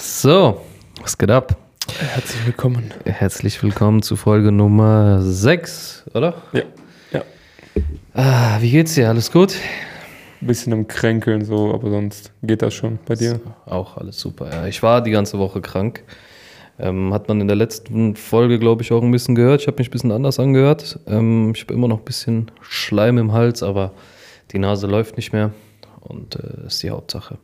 [0.00, 0.60] So,
[1.00, 1.56] was geht ab?
[1.98, 2.92] Herzlich willkommen.
[3.04, 6.34] Herzlich willkommen zu Folge Nummer 6, oder?
[6.52, 6.62] Ja.
[7.12, 7.22] Ja.
[8.12, 9.08] Ah, wie geht's dir?
[9.08, 9.54] Alles gut?
[10.40, 13.40] Ein bisschen am Kränkeln so, aber sonst geht das schon bei dir.
[13.66, 14.50] Auch alles super.
[14.50, 16.02] Ja, ich war die ganze Woche krank.
[16.80, 19.60] Ähm, hat man in der letzten Folge, glaube ich, auch ein bisschen gehört.
[19.60, 20.98] Ich habe mich ein bisschen anders angehört.
[21.06, 23.92] Ähm, ich habe immer noch ein bisschen Schleim im Hals, aber
[24.50, 25.52] die Nase läuft nicht mehr.
[26.00, 27.38] Und äh, ist die Hauptsache.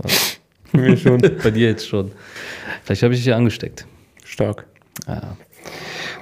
[0.00, 0.37] Also,
[0.72, 1.20] Bei mir schon.
[1.42, 2.12] bei dir jetzt schon.
[2.84, 3.86] Vielleicht habe ich dich ja angesteckt.
[4.24, 4.66] Stark.
[5.06, 5.36] Ja.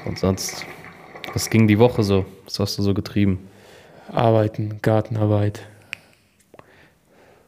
[0.05, 0.65] Und sonst,
[1.33, 2.25] was ging die Woche so?
[2.45, 3.49] Was hast du so getrieben?
[4.13, 5.63] Arbeiten, Gartenarbeit.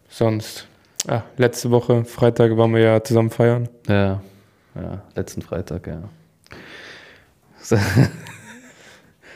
[0.08, 0.66] Sonst.
[1.06, 3.68] Ah, letzte Woche, Freitag, waren wir ja zusammen feiern.
[3.86, 4.20] Ja,
[4.74, 6.02] ja, letzten Freitag, ja.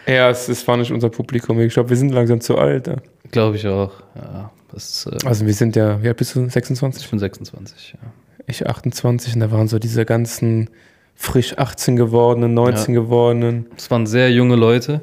[0.06, 1.60] Ja, es, es war nicht unser Publikum.
[1.60, 2.86] Ich glaube, wir sind langsam zu alt.
[2.88, 2.96] Ja.
[3.30, 3.92] Glaube ich auch.
[4.16, 6.48] Ja, das, äh, Also wir sind ja, wie alt bist du?
[6.48, 7.04] 26?
[7.04, 8.10] ich bin 26, ja.
[8.46, 10.68] Ich 28 und da waren so diese ganzen
[11.14, 13.66] frisch 18 gewordenen, 19 gewordenen.
[13.76, 15.02] Es waren sehr junge Leute.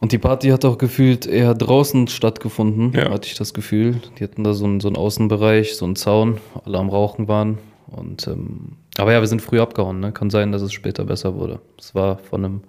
[0.00, 3.10] Und die Party hat auch gefühlt eher draußen stattgefunden, Ja.
[3.10, 4.00] hatte ich das Gefühl.
[4.18, 7.58] Die hatten da so einen, so einen Außenbereich, so einen Zaun, alle am Rauchen waren.
[7.88, 10.00] Und, ähm, aber ja, wir sind früh abgehauen.
[10.00, 10.12] Ne?
[10.12, 11.60] Kann sein, dass es später besser wurde.
[11.78, 12.60] Es war von einem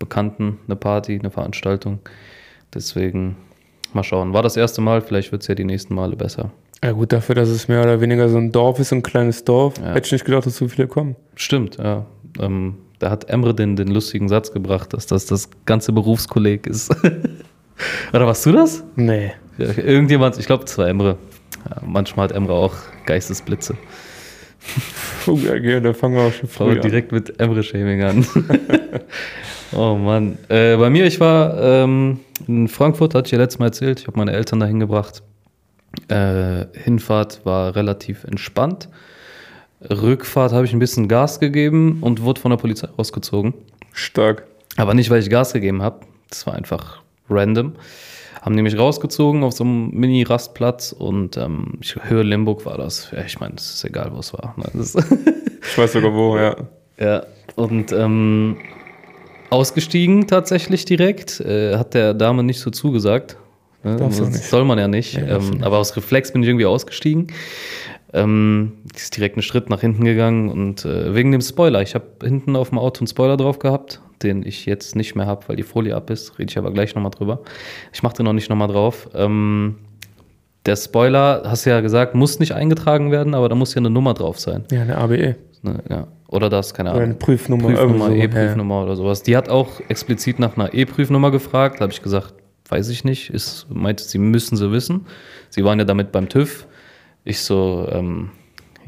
[0.00, 2.00] Bekannten eine Party, eine Veranstaltung.
[2.74, 3.36] Deswegen
[3.92, 4.32] mal schauen.
[4.32, 6.50] War das erste Mal, vielleicht wird es ja die nächsten Male besser.
[6.82, 9.74] Ja gut, dafür, dass es mehr oder weniger so ein Dorf ist, ein kleines Dorf,
[9.78, 9.92] Ja.
[9.94, 11.14] hätte ich nicht gedacht, dass so viele kommen.
[11.36, 12.06] Stimmt, ja.
[12.40, 16.90] Ähm, da hat Emre den, den lustigen Satz gebracht, dass das das ganze Berufskolleg ist.
[18.12, 18.82] Oder warst du das?
[18.96, 19.32] Nee.
[19.58, 21.18] Ja, irgendjemand, ich glaube, es war Emre.
[21.68, 23.74] Ja, manchmal hat Emre auch Geistesblitze.
[25.24, 26.80] Puh, okay, da fangen wir auch schon früh an.
[26.80, 28.26] direkt mit Emre-Shaming an.
[29.72, 30.38] oh Mann.
[30.48, 34.00] Äh, bei mir, ich war ähm, in Frankfurt, hatte ich ja letztes Mal erzählt.
[34.00, 35.22] Ich habe meine Eltern dahin gebracht.
[36.08, 38.88] Äh, Hinfahrt war relativ entspannt.
[39.88, 43.54] Rückfahrt habe ich ein bisschen Gas gegeben und wurde von der Polizei rausgezogen.
[43.92, 44.44] Stark.
[44.76, 46.00] Aber nicht, weil ich Gas gegeben habe.
[46.28, 47.72] Das war einfach random.
[48.42, 53.10] Haben die mich rausgezogen auf so einem Mini-Rastplatz und ähm, ich, Höhe Limburg war das.
[53.10, 54.54] Ja, ich meine, es ist egal, wo es war.
[54.56, 54.64] Ne?
[55.62, 56.56] Ich weiß sogar wo, ja.
[56.98, 58.56] ja, und ähm,
[59.50, 61.40] ausgestiegen tatsächlich direkt.
[61.40, 63.36] Äh, hat der Dame nicht so zugesagt.
[63.82, 63.96] Ne?
[63.96, 64.44] Das nicht.
[64.44, 65.16] soll man ja nicht.
[65.16, 65.62] Nee, ähm, nicht.
[65.62, 67.28] aber aus Reflex bin ich irgendwie ausgestiegen.
[68.12, 71.80] Ähm, ist direkt einen Schritt nach hinten gegangen und äh, wegen dem Spoiler.
[71.82, 75.26] Ich habe hinten auf dem Auto einen Spoiler drauf gehabt, den ich jetzt nicht mehr
[75.26, 76.38] habe, weil die Folie ab ist.
[76.38, 77.40] Rede ich aber gleich nochmal drüber.
[77.92, 79.08] Ich mache den noch nicht nochmal drauf.
[79.14, 79.76] Ähm,
[80.66, 83.90] der Spoiler, hast du ja gesagt, muss nicht eingetragen werden, aber da muss ja eine
[83.90, 84.64] Nummer drauf sein.
[84.70, 85.36] Ja, eine ABE.
[85.62, 86.06] Ne, ja.
[86.28, 87.02] Oder das, keine Ahnung.
[87.02, 87.68] eine Prüfnummer.
[87.68, 88.12] Prüfnummer, so.
[88.12, 89.22] E-Prüfnummer oder sowas.
[89.22, 91.80] Die hat auch explizit nach einer E-Prüfnummer gefragt.
[91.80, 92.34] Da habe ich gesagt,
[92.68, 93.30] weiß ich nicht.
[93.30, 95.06] Ist, meinte, sie müssen sie wissen.
[95.48, 96.66] Sie waren ja damit beim TÜV.
[97.24, 98.30] Ich so, ähm,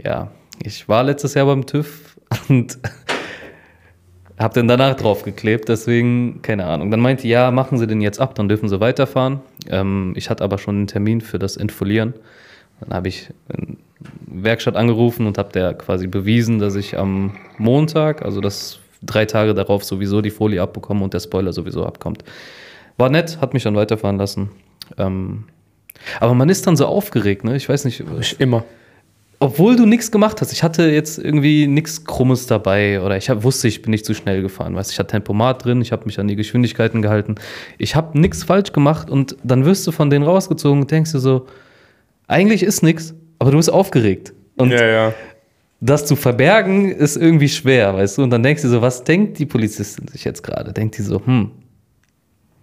[0.02, 0.30] ja,
[0.62, 2.16] ich war letztes Jahr beim TÜV
[2.48, 2.78] und
[4.38, 5.68] habe dann danach draufgeklebt.
[5.68, 6.90] Deswegen, keine Ahnung.
[6.90, 9.40] Dann meinte, ja, machen Sie den jetzt ab, dann dürfen Sie weiterfahren.
[9.68, 12.14] Ähm, ich hatte aber schon einen Termin für das Entfolieren.
[12.80, 13.76] Dann habe ich in
[14.26, 19.54] Werkstatt angerufen und habe der quasi bewiesen, dass ich am Montag, also das drei Tage
[19.54, 22.24] darauf sowieso die Folie abbekomme und der Spoiler sowieso abkommt.
[22.96, 24.50] War nett, hat mich dann weiterfahren lassen.
[24.98, 25.44] Ähm,
[26.20, 27.56] aber man ist dann so aufgeregt, ne?
[27.56, 28.02] Ich weiß nicht.
[28.20, 28.64] Ich immer.
[29.38, 30.52] obwohl du nichts gemacht hast.
[30.52, 34.14] Ich hatte jetzt irgendwie nichts Krummes dabei oder ich hab, wusste, ich bin nicht zu
[34.14, 34.74] schnell gefahren.
[34.74, 37.36] Weißt, ich hatte Tempomat drin, ich habe mich an die Geschwindigkeiten gehalten.
[37.78, 41.18] Ich habe nichts falsch gemacht und dann wirst du von denen rausgezogen und denkst dir
[41.18, 41.46] so,
[42.32, 44.32] eigentlich ist nichts, aber du bist aufgeregt.
[44.56, 45.14] Und ja, ja.
[45.80, 48.22] das zu verbergen ist irgendwie schwer, weißt du?
[48.22, 50.72] Und dann denkst du so, was denkt die Polizistin sich jetzt gerade?
[50.72, 51.50] Denkt die so, hm,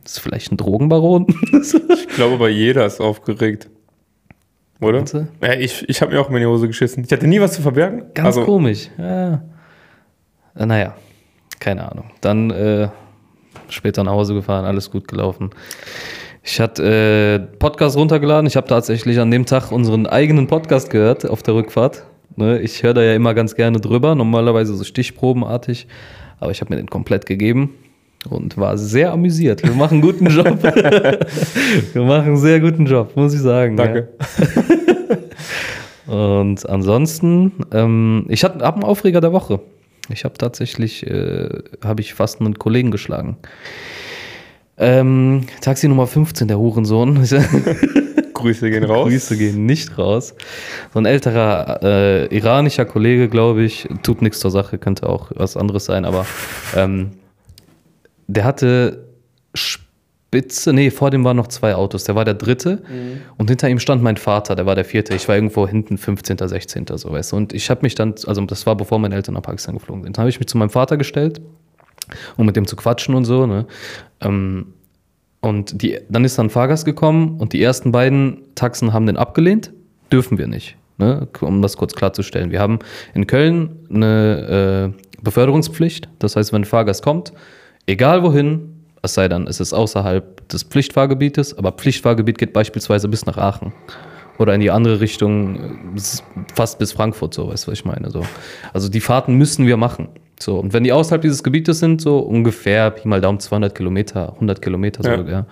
[0.06, 1.28] ist vielleicht ein Drogenbaron?
[1.52, 3.70] Ich glaube, aber jeder ist aufgeregt.
[4.82, 5.04] Oder?
[5.42, 7.04] Ja, ich, ich habe mir auch in die Hose geschissen.
[7.04, 8.06] Ich hatte nie was zu verbergen.
[8.14, 8.90] Ganz also, komisch.
[8.98, 9.44] Ja.
[10.56, 10.96] Äh, Naja,
[11.60, 12.12] keine Ahnung.
[12.22, 12.90] Dann äh,
[13.70, 15.50] später nach Hause gefahren, alles gut gelaufen.
[16.44, 18.48] Ich hatte äh, Podcast runtergeladen.
[18.48, 22.04] Ich habe tatsächlich an dem Tag unseren eigenen Podcast gehört auf der Rückfahrt.
[22.36, 25.88] Ne, ich höre da ja immer ganz gerne drüber, normalerweise so stichprobenartig.
[26.40, 27.76] Aber ich habe mir den komplett gegeben
[28.30, 29.64] und war sehr amüsiert.
[29.64, 30.64] Wir machen einen guten Job.
[30.64, 33.78] Wir machen einen sehr guten Job, muss ich sagen.
[33.78, 33.86] ja.
[33.86, 34.10] Danke.
[36.08, 39.60] Und ansonsten, ähm, ich hatte hab einen Aufreger der Woche.
[40.12, 41.50] Ich habe tatsächlich, äh,
[41.84, 43.38] habe ich fast einen Kollegen geschlagen.
[44.80, 47.16] Ähm, Taxi Nummer 15, der Hurensohn.
[48.34, 49.10] Grüße gehen raus.
[49.10, 50.34] Grüße gehen nicht raus.
[50.94, 55.58] So ein älterer äh, iranischer Kollege, glaube ich, tut nichts zur Sache, könnte auch was
[55.58, 56.26] anderes sein, aber
[56.76, 57.12] ähm,
[58.28, 59.10] der hatte
[59.54, 62.06] Spitze, nee, vor dem waren noch zwei Autos.
[62.06, 62.84] Der war der dritte
[63.38, 65.16] und hinter ihm stand mein Vater, der war der vierte.
[65.16, 66.86] Ich war irgendwo hinten 15., 16.
[66.96, 67.36] so weißt du.
[67.36, 70.18] Und ich habe mich dann, also das war bevor meine Eltern nach Pakistan geflogen sind,
[70.18, 71.42] habe ich mich zu meinem Vater gestellt,
[72.38, 73.46] um mit dem zu quatschen und so.
[73.46, 73.66] Ne?
[74.22, 74.74] Ähm,
[75.42, 79.72] und die, dann ist dann Fahrgast gekommen und die ersten beiden Taxen haben den abgelehnt.
[80.12, 81.28] Dürfen wir nicht, ne?
[81.42, 82.52] um das kurz klarzustellen.
[82.52, 82.80] Wir haben
[83.14, 86.10] in Köln eine äh, Beförderungspflicht.
[86.20, 87.32] Das heißt, wenn ein Fahrgast kommt,
[87.86, 93.26] egal wohin, es sei denn, es ist außerhalb des Pflichtfahrgebietes, aber Pflichtfahrgebiet geht beispielsweise bis
[93.26, 93.72] nach Aachen.
[94.40, 96.24] Oder in die andere Richtung, bis-
[96.56, 98.10] fast bis Frankfurt, so, weißt du, was ich meine?
[98.10, 98.26] So.
[98.74, 100.10] Also die Fahrten müssen wir machen.
[100.42, 104.34] So, und wenn die außerhalb dieses Gebietes sind, so ungefähr, Pi mal Daumen, 200 Kilometer,
[104.36, 105.30] 100 Kilometer, Ja.
[105.30, 105.46] ja.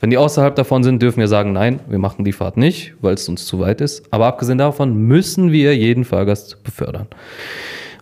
[0.00, 3.14] Wenn die außerhalb davon sind, dürfen wir sagen, nein, wir machen die Fahrt nicht, weil
[3.14, 4.04] es uns zu weit ist.
[4.10, 7.06] Aber abgesehen davon müssen wir jeden Fahrgast befördern.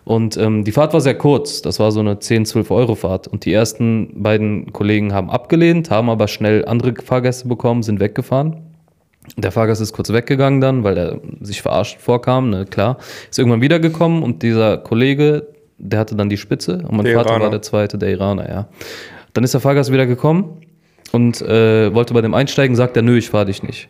[0.03, 1.61] Und ähm, die Fahrt war sehr kurz.
[1.61, 3.27] Das war so eine 10, 12 Euro Fahrt.
[3.27, 8.57] Und die ersten beiden Kollegen haben abgelehnt, haben aber schnell andere Fahrgäste bekommen, sind weggefahren.
[9.37, 12.97] Der Fahrgast ist kurz weggegangen dann, weil er sich verarscht vorkam, ne, klar.
[13.29, 17.29] Ist irgendwann wiedergekommen und dieser Kollege, der hatte dann die Spitze und mein Der Vater
[17.31, 17.43] Iraner.
[17.45, 18.67] war der zweite, der Iraner, ja.
[19.33, 20.61] Dann ist der Fahrgast wieder gekommen
[21.11, 23.89] und äh, wollte bei dem einsteigen, sagt er, nö, ich fahr dich nicht.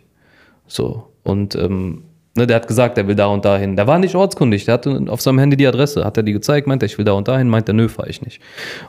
[0.67, 1.07] So.
[1.23, 2.03] Und ähm,
[2.35, 3.75] ne, der hat gesagt, er will da und dahin.
[3.75, 6.67] Der war nicht ortskundig, der hatte auf seinem Handy die Adresse, hat er die gezeigt,
[6.67, 8.41] meint er, ich will da und dahin, meint er, nö, fahr ich nicht.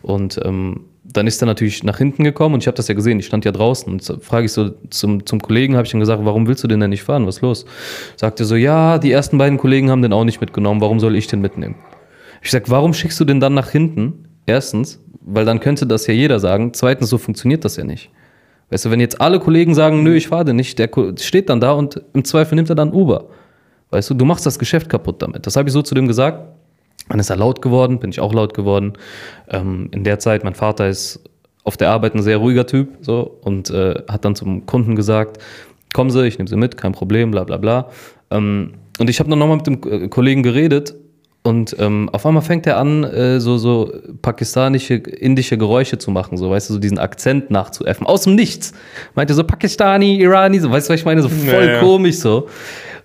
[0.02, 3.19] Und ähm, dann ist er natürlich nach hinten gekommen und ich habe das ja gesehen,
[3.19, 6.25] ich stand ja draußen und frage ich so zum, zum Kollegen, habe ich dann gesagt,
[6.25, 7.64] warum willst du den denn nicht fahren, was ist los?
[8.16, 11.14] Sagt er so, ja, die ersten beiden Kollegen haben den auch nicht mitgenommen, warum soll
[11.16, 11.76] ich den mitnehmen?
[12.46, 14.28] Ich sag, warum schickst du den dann nach hinten?
[14.46, 16.72] Erstens, weil dann könnte das ja jeder sagen.
[16.75, 18.08] Zweitens, so funktioniert das ja nicht.
[18.70, 20.88] Weißt du, wenn jetzt alle Kollegen sagen, nö, ich fahre den nicht, der
[21.19, 23.31] steht dann da und im Zweifel nimmt er dann Uber.
[23.90, 25.44] Weißt du, du machst das Geschäft kaputt damit.
[25.44, 26.38] Das habe ich so zu dem gesagt.
[27.08, 28.93] Dann ist er laut geworden, bin ich auch laut geworden.
[29.48, 31.28] Ähm, in der Zeit, mein Vater ist
[31.64, 35.43] auf der Arbeit ein sehr ruhiger Typ so und äh, hat dann zum Kunden gesagt,
[35.94, 37.90] kommen Sie, ich nehme Sie mit, kein Problem, bla bla bla.
[38.31, 40.94] Ähm, und ich habe dann nochmal mit dem äh, Kollegen geredet
[41.46, 46.37] und ähm, auf einmal fängt er an, äh, so, so pakistanische, indische Geräusche zu machen,
[46.37, 48.04] so, weißt du, so diesen Akzent nachzuäffen.
[48.04, 48.72] Aus dem Nichts.
[49.14, 51.22] Meinte so Pakistani, Irani, so, weißt du, was ich meine?
[51.22, 52.48] So voll Ja, komisch so.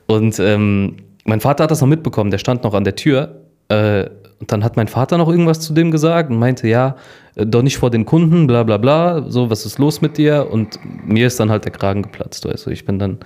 [0.08, 3.44] Und ähm, mein Vater hat das noch mitbekommen, der stand noch an der Tür.
[3.70, 4.10] Äh,
[4.40, 6.96] und dann hat mein Vater noch irgendwas zu dem gesagt und meinte, ja,
[7.36, 10.48] äh, doch nicht vor den Kunden, bla bla bla, so, was ist los mit dir?
[10.50, 12.72] Und mir ist dann halt der Kragen geplatzt, weißt du.
[12.72, 13.20] Ich bin dann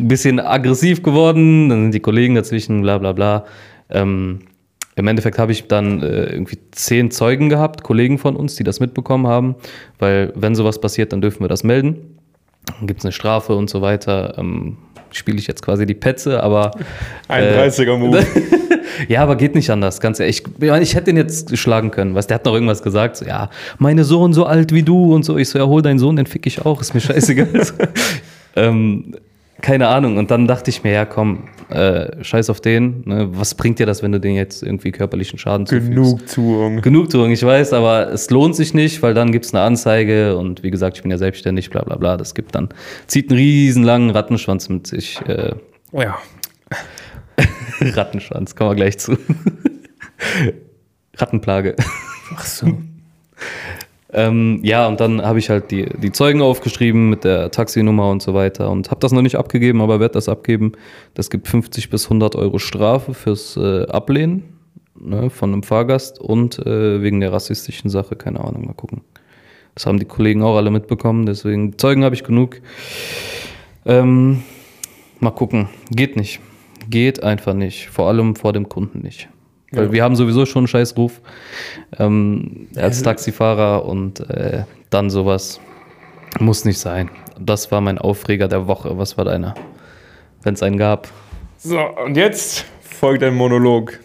[0.00, 3.44] ein bisschen aggressiv geworden, dann sind die Kollegen dazwischen, bla bla bla.
[3.90, 4.40] Ähm,
[4.96, 8.80] Im Endeffekt habe ich dann äh, irgendwie zehn Zeugen gehabt, Kollegen von uns, die das
[8.80, 9.54] mitbekommen haben,
[9.98, 12.18] weil wenn sowas passiert, dann dürfen wir das melden.
[12.66, 14.34] Dann gibt es eine Strafe und so weiter.
[14.38, 14.76] Ähm,
[15.12, 16.70] Spiele ich jetzt quasi die Petze, aber
[17.26, 18.24] Ein Äh, 30er-Move.
[19.08, 20.44] ja, aber geht nicht anders, ganz ehrlich.
[20.44, 23.24] Ich, ich, ich hätte ihn jetzt schlagen können, was der hat noch irgendwas gesagt, so,
[23.24, 25.36] ja, meine Sohn so alt wie du und so.
[25.36, 27.48] Ich so, ja, hol deinen Sohn, den fick ich auch, ist mir scheißegal.
[28.56, 29.16] ähm,
[29.60, 30.16] keine Ahnung.
[30.16, 33.02] Und dann dachte ich mir, ja, komm, äh, scheiß auf den.
[33.06, 33.28] Ne?
[33.32, 35.88] Was bringt dir das, wenn du den jetzt irgendwie körperlichen Schaden zufügst?
[35.88, 36.80] Genugtuung.
[36.82, 40.62] Genugtuung, ich weiß, aber es lohnt sich nicht, weil dann gibt es eine Anzeige und
[40.62, 42.16] wie gesagt, ich bin ja selbstständig, bla bla bla.
[42.16, 42.68] Das gibt dann,
[43.06, 45.20] zieht einen riesen langen Rattenschwanz mit sich.
[45.26, 45.54] Äh,
[45.92, 46.18] Ja.
[47.80, 49.16] Rattenschwanz, kommen wir gleich zu.
[51.16, 51.76] Rattenplage.
[52.34, 52.66] Ach so.
[54.12, 58.22] Ähm, ja, und dann habe ich halt die, die Zeugen aufgeschrieben mit der Taxinummer und
[58.22, 60.72] so weiter und habe das noch nicht abgegeben, aber werde das abgeben.
[61.14, 64.58] Das gibt 50 bis 100 Euro Strafe fürs äh, Ablehnen
[64.98, 69.02] ne, von einem Fahrgast und äh, wegen der rassistischen Sache, keine Ahnung, mal gucken.
[69.74, 72.60] Das haben die Kollegen auch alle mitbekommen, deswegen Zeugen habe ich genug.
[73.86, 74.42] Ähm,
[75.20, 76.40] mal gucken, geht nicht.
[76.88, 79.28] Geht einfach nicht, vor allem vor dem Kunden nicht.
[79.72, 79.92] Weil Ja.
[79.92, 81.20] wir haben sowieso schon einen scheiß Ruf
[81.98, 85.60] ähm, als Taxifahrer und äh, dann sowas
[86.38, 87.10] muss nicht sein.
[87.38, 88.98] Das war mein Aufreger der Woche.
[88.98, 89.54] Was war deiner?
[90.42, 91.08] Wenn es einen gab.
[91.58, 93.98] So, und jetzt folgt ein Monolog.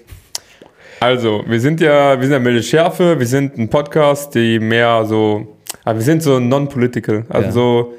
[0.99, 5.03] Also, wir sind ja, wir sind ja milde Schärfe, wir sind ein Podcast, die mehr
[5.05, 7.25] so, aber wir sind so non-political.
[7.29, 7.51] Also Ja.
[7.51, 7.93] so,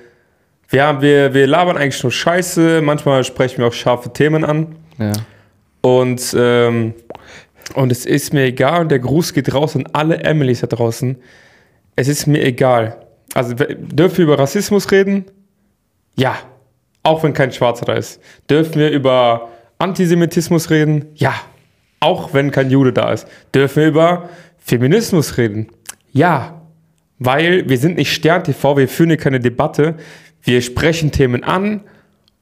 [0.70, 4.76] wir, haben, wir, wir labern eigentlich nur Scheiße, manchmal sprechen wir auch scharfe Themen an.
[4.98, 5.12] Ja.
[5.82, 6.94] Und, ähm,
[7.74, 11.16] und es ist mir egal, und der Gruß geht raus an alle Emilys da draußen.
[11.96, 13.06] Es ist mir egal.
[13.34, 15.24] Also dürfen wir über Rassismus reden?
[16.16, 16.36] Ja.
[17.02, 18.20] Auch wenn kein Schwarzer da ist.
[18.48, 21.06] Dürfen wir über Antisemitismus reden?
[21.14, 21.34] Ja.
[22.00, 23.26] Auch wenn kein Jude da ist.
[23.54, 25.68] Dürfen wir über Feminismus reden?
[26.12, 26.62] Ja.
[27.18, 29.96] Weil wir sind nicht Stern TV, wir führen hier keine Debatte.
[30.42, 31.82] Wir sprechen Themen an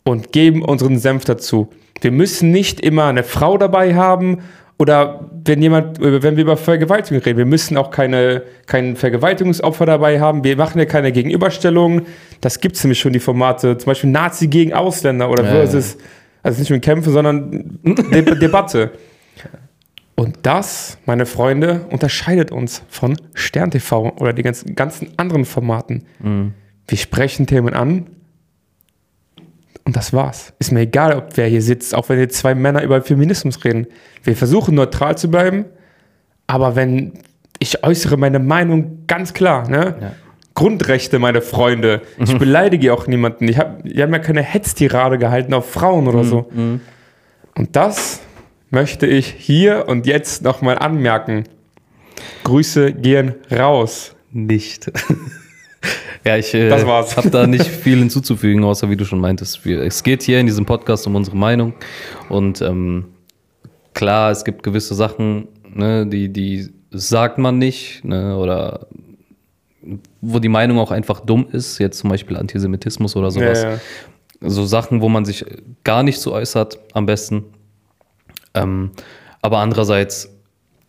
[0.04, 1.70] und geben unseren Senf dazu.
[2.00, 4.42] Wir müssen nicht immer eine Frau dabei haben
[4.76, 10.20] Oder wenn jemand, wenn wir über Vergewaltigung reden, wir müssen auch keine, kein Vergewaltigungsopfer dabei
[10.20, 10.42] haben.
[10.42, 12.02] Wir machen ja keine Gegenüberstellung.
[12.40, 13.78] Das gibt es nämlich schon, die Formate.
[13.78, 15.96] Zum Beispiel Nazi gegen Ausländer oder versus,
[16.42, 18.90] also nicht nur Kämpfe, sondern De Debatte.
[20.16, 26.04] Und das, meine Freunde, unterscheidet uns von Stern TV oder den ganzen, ganzen anderen Formaten.
[26.86, 28.06] Wir sprechen Themen an
[29.84, 30.52] und das war's.
[30.58, 33.86] Ist mir egal, ob wer hier sitzt, auch wenn hier zwei Männer über Feminismus reden.
[34.22, 35.66] Wir versuchen neutral zu bleiben,
[36.46, 37.12] aber wenn
[37.58, 39.96] ich äußere meine Meinung ganz klar, ne?
[40.00, 40.12] Ja.
[40.54, 42.02] Grundrechte, meine Freunde.
[42.18, 43.48] Ich beleidige auch niemanden.
[43.48, 46.48] Ich hab, wir haben ja keine Hetztirade gehalten auf Frauen oder so.
[47.56, 48.20] Und das
[48.70, 51.44] möchte ich hier und jetzt nochmal anmerken.
[52.44, 54.14] Grüße gehen raus.
[54.30, 54.92] Nicht.
[56.24, 59.64] ja, ich äh, habe da nicht viel hinzuzufügen, außer wie du schon meintest.
[59.64, 61.74] Wir, es geht hier in diesem Podcast um unsere Meinung.
[62.28, 63.06] Und ähm,
[63.92, 68.86] klar, es gibt gewisse Sachen, ne, die, die sagt man nicht, ne, oder
[70.20, 73.62] wo die Meinung auch einfach dumm ist, jetzt zum Beispiel Antisemitismus oder sowas.
[73.62, 73.78] Ja, ja.
[74.40, 75.44] So Sachen, wo man sich
[75.84, 77.44] gar nicht so äußert, am besten.
[78.54, 78.90] Ähm,
[79.42, 80.33] aber andererseits,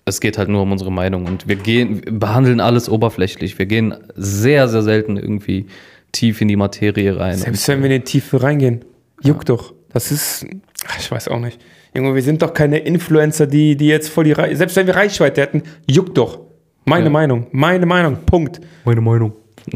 [0.06, 3.58] es geht halt nur um unsere Meinung und wir gehen, wir behandeln alles oberflächlich.
[3.58, 5.66] Wir gehen sehr, sehr selten irgendwie
[6.12, 7.38] tief in die Materie rein.
[7.38, 8.86] Selbst wenn wir in die Tiefe reingehen,
[9.22, 9.74] juckt doch.
[9.92, 10.46] Das ist,
[10.88, 11.60] ach, ich weiß auch nicht.
[11.96, 14.96] Junge, wir sind doch keine Influencer, die, die jetzt voll die Reichweite, selbst wenn wir
[14.96, 16.40] Reichweite hätten, juckt doch.
[16.86, 17.10] Meine Ja.
[17.10, 18.62] Meinung, meine Meinung, Punkt.
[18.84, 19.34] Meine Meinung.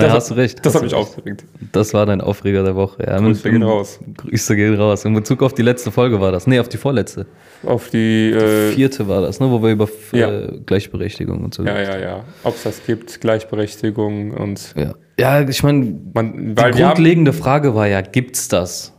[0.00, 0.64] da Das- hast du recht.
[0.66, 1.44] Das hat mich aufgeregt.
[1.72, 3.04] Das war dein Aufreger der Woche.
[3.06, 4.00] Ja, Grüße gehen raus.
[4.16, 5.04] Grüße gehen raus.
[5.04, 6.46] In Bezug auf die letzte Folge war das.
[6.46, 7.26] Nee, auf die vorletzte.
[7.64, 10.30] Auf die, äh, Vierte war das, ne, wo wir über Ja.
[10.30, 11.62] äh, Gleichberechtigung und so.
[11.64, 12.24] ja, ja, ja.
[12.44, 14.94] Ob es das gibt, Gleichberechtigung und ja.
[15.18, 18.94] Ja, ich meine, die wir haben, grundlegende Frage war ja, gibt's das?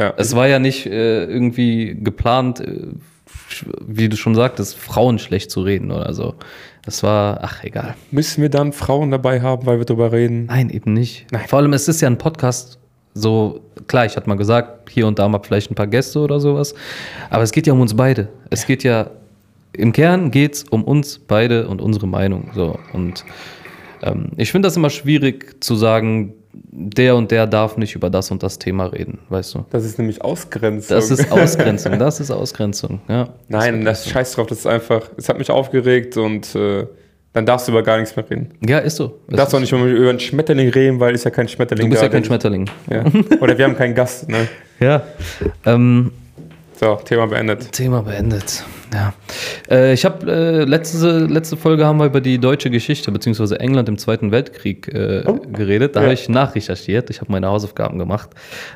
[0.00, 2.86] ja, Es war ja nicht äh, irgendwie geplant, äh,
[3.86, 6.34] wie du schon sagtest, Frauen schlecht zu reden oder so.
[6.88, 7.96] Das war, ach, egal.
[8.10, 10.46] müssen wir dann Frauen dabei haben, weil wir drüber reden?
[10.46, 11.26] Nein, eben nicht.
[11.30, 11.44] Nein.
[11.46, 12.78] Vor allem, es ist ja ein Podcast,
[13.12, 16.40] so, klar, ich hatte mal gesagt, hier und da mal vielleicht ein paar Gäste oder
[16.40, 16.74] sowas,
[17.28, 18.30] aber es geht ja um uns beide.
[18.48, 19.10] Es geht ja,
[19.74, 22.52] im Kern geht es um uns beide und unsere Meinung.
[22.54, 22.78] So.
[22.94, 23.22] Und
[24.00, 28.30] ähm, ich finde das immer schwierig zu sagen, der und der darf nicht über das
[28.30, 29.64] und das Thema reden, weißt du?
[29.70, 30.96] Das ist nämlich Ausgrenzung.
[30.96, 33.28] Das ist Ausgrenzung, das ist Ausgrenzung, ja.
[33.48, 36.86] Nein, das scheiß drauf, das ist einfach, es hat mich aufgeregt und äh,
[37.32, 38.54] dann darfst du über gar nichts mehr reden.
[38.66, 39.20] Ja, ist so.
[39.28, 42.02] Du darfst auch nicht über einen Schmetterling reden, weil ist ja kein Schmetterling Du bist
[42.02, 42.68] ja kein Schmetterling.
[42.90, 43.04] Ja.
[43.40, 44.48] Oder wir haben keinen Gast, ne?
[44.80, 45.02] Ja.
[45.66, 46.12] Ähm,
[46.78, 47.72] So, Thema beendet.
[47.72, 48.62] Thema beendet.
[48.94, 49.12] Ja.
[49.68, 53.88] Äh, ich habe äh, letzte, letzte Folge haben wir über die deutsche Geschichte beziehungsweise England
[53.88, 55.34] im Zweiten Weltkrieg äh, Oh.
[55.52, 55.96] geredet.
[55.96, 56.04] Da Ja.
[56.04, 57.10] habe ich nachrecherchiert.
[57.10, 58.30] Ich habe meine Hausaufgaben gemacht.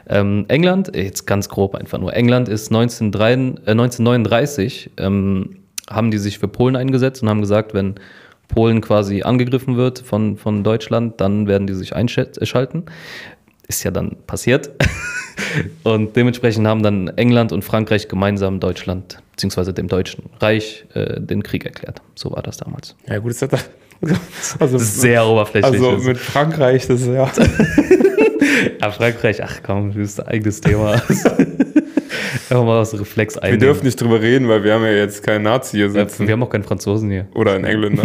[0.09, 2.13] Ähm, England, äh, jetzt ganz grob einfach nur.
[2.13, 7.73] England ist 1933, äh, 1939 ähm, haben die sich für Polen eingesetzt und haben gesagt,
[7.73, 7.95] wenn
[8.49, 12.85] Polen quasi angegriffen wird von, von Deutschland, dann werden die sich einschalten.
[13.73, 14.71] Ist ja dann passiert.
[15.83, 19.73] Und dementsprechend haben dann England und Frankreich gemeinsam Deutschland bzw.
[19.73, 22.03] dem Deutschen Reich äh, den Krieg erklärt.
[22.15, 22.95] So war das damals.
[23.09, 23.65] Ja, gut, ist das
[24.59, 25.73] also, Sehr oberflächlich.
[25.83, 27.33] also mit Frankreich, das ist ja.
[28.81, 30.93] ja, Frankreich, ach komm, das ist ein eigenes Thema.
[30.93, 33.61] Einfach mal aus Reflex Wir einnehmen.
[33.61, 36.27] dürfen nicht drüber reden, weil wir haben ja jetzt keinen Nazi hier Ja, sitzen.
[36.27, 37.27] wir haben auch keinen Franzosen hier.
[37.35, 38.05] Oder einen Engländer.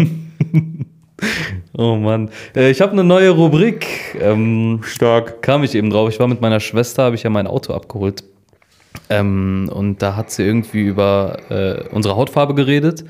[1.73, 2.29] Oh Mann.
[2.55, 3.85] Äh, ich habe eine neue Rubrik.
[4.19, 5.41] Ähm, Stark.
[5.41, 6.09] kam ich eben drauf.
[6.09, 8.23] Ich war mit meiner Schwester, habe ich ja mein Auto abgeholt.
[9.09, 13.05] Ähm, und da hat sie irgendwie über äh, unsere Hautfarbe geredet.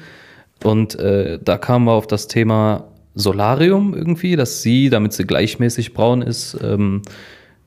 [0.63, 2.85] Und äh, da kamen wir auf das Thema
[3.15, 7.01] Solarium irgendwie, dass sie, damit sie gleichmäßig braun ist, ähm,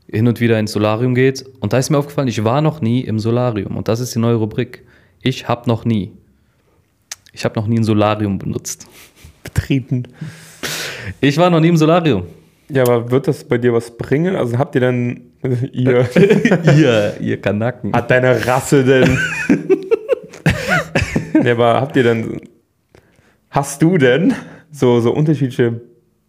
[0.08, 1.44] hin und wieder ins Solarium geht.
[1.60, 3.76] Und da ist mir aufgefallen, ich war noch nie im Solarium.
[3.76, 4.84] Und das ist die neue Rubrik.
[5.22, 6.12] Ich habe noch nie.
[7.32, 8.88] Ich habe noch nie ein Solarium benutzt.
[9.54, 10.04] Betreten.
[11.20, 12.24] Ich war noch nie im Solarium.
[12.68, 14.36] Ja, aber wird das bei dir was bringen?
[14.36, 15.22] Also habt ihr dann.
[15.72, 16.06] Ihr.
[16.76, 17.92] ihr, ihr Kanacken.
[17.94, 19.18] Hat deine Rasse denn.
[21.44, 22.40] ja, aber habt ihr denn.
[23.48, 24.34] Hast du denn
[24.70, 25.80] so, so unterschiedliche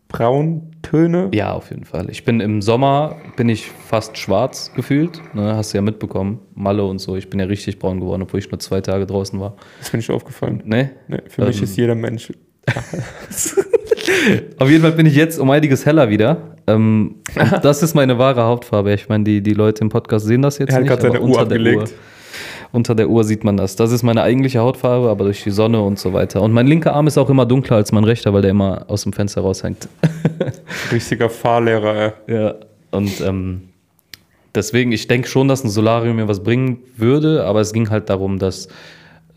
[0.08, 1.30] Brauntöne?
[1.34, 2.10] Ja, auf jeden Fall.
[2.10, 5.22] Ich bin im Sommer, bin ich fast schwarz gefühlt.
[5.34, 6.40] Ne, hast du ja mitbekommen.
[6.56, 7.16] Malle und so.
[7.18, 9.56] Ich bin ja richtig braun geworden, obwohl ich nur zwei Tage draußen war.
[9.80, 10.64] Das mir nicht aufgefallen.
[10.66, 10.92] Ne?
[11.08, 11.64] Nee, für mich Ähm.
[11.66, 12.32] ist jeder Mensch.
[14.60, 16.56] Auf jeden Fall bin ich jetzt um einiges heller wieder.
[16.68, 17.16] Ähm,
[17.62, 18.94] das ist meine wahre Hautfarbe.
[18.94, 20.90] Ich meine, die, die Leute im Podcast sehen das jetzt Er hat nicht.
[20.90, 21.82] gerade seine Uhr unter der abgelegt.
[21.82, 21.90] Uhr,
[22.74, 23.76] unter der Uhr sieht man das.
[23.76, 26.42] Das ist meine eigentliche Hautfarbe, aber durch die Sonne und so weiter.
[26.42, 29.04] Und mein linker Arm ist auch immer dunkler als mein rechter, weil der immer aus
[29.04, 29.90] dem Fenster raushängt.
[30.92, 32.34] Richtiger Fahrlehrer, ey.
[32.34, 32.56] Ja,
[32.92, 33.64] und ähm,
[34.56, 38.10] deswegen, ich denke schon, dass ein Solarium mir was bringen würde, aber es ging halt
[38.10, 38.70] darum, dass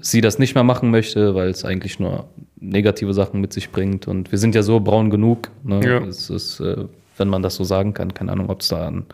[0.05, 2.27] sie das nicht mehr machen möchte, weil es eigentlich nur
[2.61, 4.07] negative Sachen mit sich bringt.
[4.07, 5.51] Und wir sind ja so braun genug.
[5.65, 5.81] Ne?
[5.85, 5.99] Ja.
[6.05, 6.85] Es ist, äh,
[7.17, 9.07] wenn man das so sagen kann, keine Ahnung, ob es da einen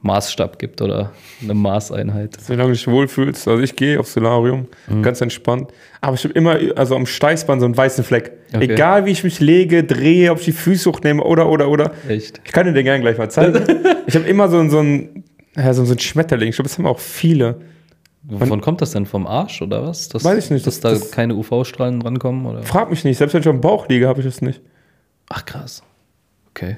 [0.00, 1.12] Maßstab gibt oder
[1.42, 2.40] eine Maßeinheit.
[2.40, 3.48] Solange du dich wohlfühlst.
[3.48, 5.02] Also ich gehe aufs Solarium, Mhm.
[5.02, 5.70] ganz entspannt.
[6.00, 8.32] Aber ich habe immer, also am Steißbein so einen weißen Fleck.
[8.54, 8.72] Okay.
[8.72, 11.92] Egal wie ich mich lege, drehe, ob ich die Füße hochnehme oder, oder, oder.
[12.08, 12.40] Echt?
[12.44, 13.60] Ich kann dir den gerne gleich mal zeigen.
[14.06, 15.24] ich habe immer so, so ein,
[15.56, 16.50] ja, so, so ein Schmetterling.
[16.50, 17.56] Ich glaube, das haben auch viele.
[18.30, 19.06] Wovon kommt das denn?
[19.06, 20.08] Vom Arsch oder was?
[20.10, 22.44] Dass, Weiß ich nicht, Dass das- da das- keine UV-Strahlen drankommen?
[22.46, 22.62] Oder?
[22.62, 24.60] Frag mich nicht, selbst wenn ich am Bauch liege, habe ich das nicht.
[25.30, 25.82] Ach krass.
[26.50, 26.76] Okay.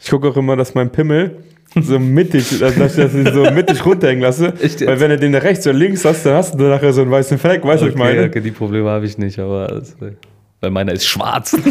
[0.00, 1.38] Ich gucke auch immer, dass mein Pimmel
[1.80, 4.52] so mittig, also dass ich das so mittig runterhängen lasse.
[4.86, 7.10] Weil wenn du den da rechts oder links hast, dann hast du nachher so einen
[7.10, 8.24] weißen Fleck, weißt du, was ich meine?
[8.26, 9.96] okay, die Probleme habe ich nicht, aber das,
[10.60, 11.56] weil meiner ist schwarz.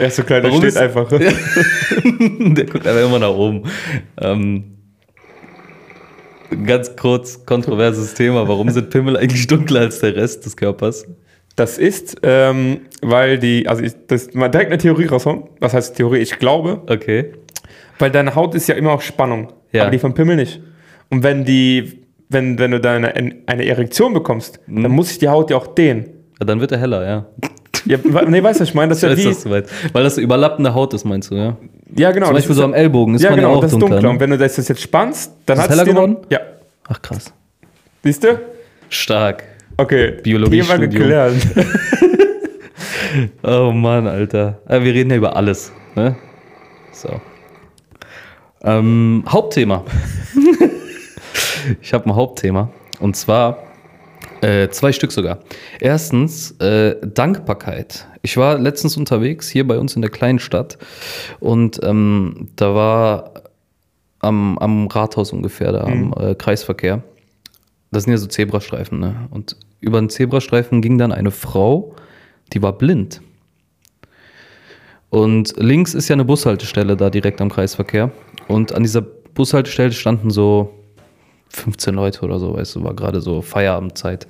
[0.00, 1.08] Er ist so klein, der steht einfach.
[1.08, 1.18] Der
[2.66, 3.64] guckt einfach immer nach oben.
[4.20, 4.77] Ähm,
[6.66, 8.48] ganz kurz kontroverses Thema.
[8.48, 11.06] Warum sind Pimmel eigentlich dunkler als der Rest des Körpers?
[11.56, 15.44] Das ist, ähm, weil die, also ich, das mal direkt eine Theorie raushauen.
[15.60, 16.18] Was heißt Theorie?
[16.18, 17.32] Ich glaube, Okay.
[17.98, 19.82] weil deine Haut ist ja immer auf Spannung, Ja.
[19.82, 20.60] aber die vom Pimmel nicht.
[21.10, 23.12] Und wenn die, wenn, wenn du da eine,
[23.46, 24.82] eine Erektion bekommst, Mhm.
[24.84, 26.10] dann muss sich die Haut ja auch dehnen.
[26.38, 27.26] Ja, dann wird er heller, ja.
[27.86, 28.90] Ja, nee, weißt du, ich meine?
[28.90, 29.70] Das ist ja wie, meinst?
[29.92, 31.56] Weil das überlappende Haut ist, meinst du, ja?
[31.96, 32.26] ja genau.
[32.26, 33.88] Zum das Beispiel so am Ellbogen ist ja, man genau, ja auch das dunkler.
[33.88, 34.10] dunkler.
[34.10, 34.20] Und ne?
[34.20, 36.26] wenn du das jetzt spannst, dann Ist es hat heller dir noch- geworden?
[36.30, 36.40] Ja.
[36.88, 37.32] Ach krass.
[38.02, 38.40] Siehst du?
[38.88, 39.44] Stark.
[39.76, 40.14] Okay.
[40.22, 40.90] Biologiestudium.
[40.90, 41.34] Thema geklärt.
[43.42, 44.60] Oh Mann, Alter.
[44.68, 45.72] Äh, wir reden ja über alles.
[45.94, 46.16] Ne?
[46.92, 47.20] So.
[48.62, 49.84] Ähm, Hauptthema.
[51.80, 52.70] ich habe ein Hauptthema.
[53.00, 53.58] Und zwar
[54.40, 55.40] äh, zwei Stück sogar.
[55.80, 58.06] Erstens äh, Dankbarkeit.
[58.22, 60.78] Ich war letztens unterwegs hier bei uns in der kleinen Stadt
[61.40, 63.34] und ähm, da war
[64.20, 67.02] am, am Rathaus ungefähr, da am äh, Kreisverkehr.
[67.90, 69.28] Das sind ja so Zebrastreifen, ne?
[69.30, 71.94] Und über den Zebrastreifen ging dann eine Frau,
[72.52, 73.22] die war blind.
[75.10, 78.10] Und links ist ja eine Bushaltestelle da direkt am Kreisverkehr.
[78.46, 80.77] Und an dieser Bushaltestelle standen so
[81.50, 84.26] 15 Leute oder so, weißt du, war gerade so Feierabendzeit.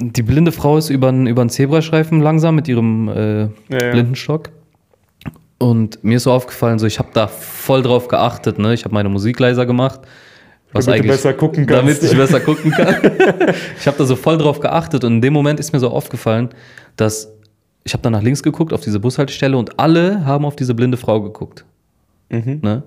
[0.00, 3.90] Die blinde Frau ist über den Zebrastreifen langsam mit ihrem äh, Ja, ja.
[3.92, 4.50] Blindenstock.
[5.58, 8.74] Und mir ist so aufgefallen, so ich habe da voll drauf geachtet, ne?
[8.74, 10.00] Ich habe meine Musik leiser gemacht.
[10.72, 12.02] Was Damit eigentlich, besser gucken kannst.
[12.02, 12.96] Damit ich besser gucken kann.
[13.78, 16.48] ich habe da so voll drauf geachtet und in dem Moment ist mir so aufgefallen,
[16.96, 17.28] dass
[17.84, 20.96] ich habe da nach links geguckt auf diese Bushaltestelle und alle haben auf diese blinde
[20.96, 21.64] Frau geguckt.
[22.30, 22.60] Mhm.
[22.62, 22.82] Ne?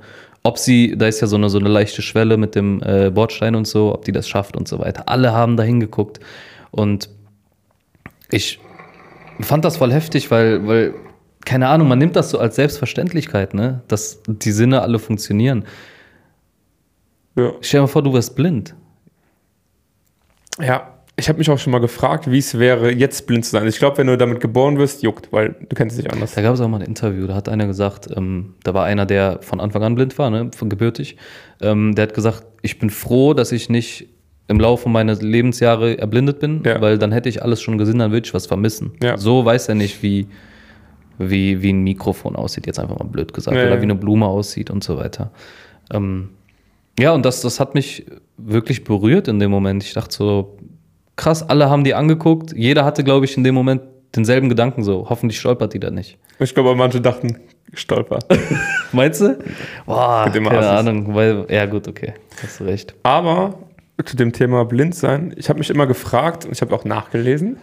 [0.45, 3.55] Ob sie, da ist ja so eine, so eine leichte Schwelle mit dem äh, Bordstein
[3.55, 5.09] und so, ob die das schafft und so weiter.
[5.09, 6.19] Alle haben da hingeguckt.
[6.69, 7.09] Und
[8.29, 8.59] ich
[9.39, 10.93] fand das voll heftig, weil, weil,
[11.45, 13.81] keine Ahnung, man nimmt das so als Selbstverständlichkeit, ne?
[13.87, 15.65] dass die Sinne alle funktionieren.
[17.35, 17.53] Ja.
[17.61, 18.75] Stell dir mal vor, du wärst blind.
[20.59, 23.65] Ja, ich habe mich auch schon mal gefragt, wie es wäre, jetzt blind zu sein.
[23.67, 26.33] Ich glaube, wenn du damit geboren wirst, juckt, weil du kennst es nicht anders.
[26.33, 29.05] Da gab es auch mal ein Interview, da hat einer gesagt, ähm, da war einer,
[29.05, 31.15] der von Anfang an blind war, ne, von gebürtig,
[31.61, 34.07] ähm, der hat gesagt, ich bin froh, dass ich nicht
[34.47, 36.79] im Laufe meiner Lebensjahre erblindet bin, Ja.
[36.81, 38.91] weil dann hätte ich alles schon gesehen, dann würde ich was vermissen.
[39.01, 39.17] Ja.
[39.17, 40.27] So weiß er nicht, wie,
[41.17, 44.25] wie, wie ein Mikrofon aussieht, jetzt einfach mal blöd gesagt, Ja, oder wie eine Blume
[44.27, 45.31] aussieht und so weiter.
[45.91, 46.29] Ähm,
[46.99, 48.05] ja, und das, das hat mich
[48.37, 49.83] wirklich berührt in dem Moment.
[49.83, 50.57] Ich dachte so,
[51.15, 52.53] krass, alle haben die angeguckt.
[52.55, 53.81] Jeder hatte, glaube ich, in dem Moment
[54.15, 55.07] denselben Gedanken so.
[55.09, 56.17] Hoffentlich stolpert die da nicht.
[56.39, 57.37] Ich glaube, manche dachten,
[57.73, 58.19] stolper.
[58.91, 59.37] Meinst du?
[59.85, 60.65] Boah, keine Assis.
[60.65, 61.15] Ahnung.
[61.15, 62.13] Weil, ja, gut, okay.
[62.41, 62.93] Hast du recht.
[63.03, 63.59] Aber
[64.03, 67.57] zu dem Thema blind sein, ich habe mich immer gefragt und ich habe auch nachgelesen,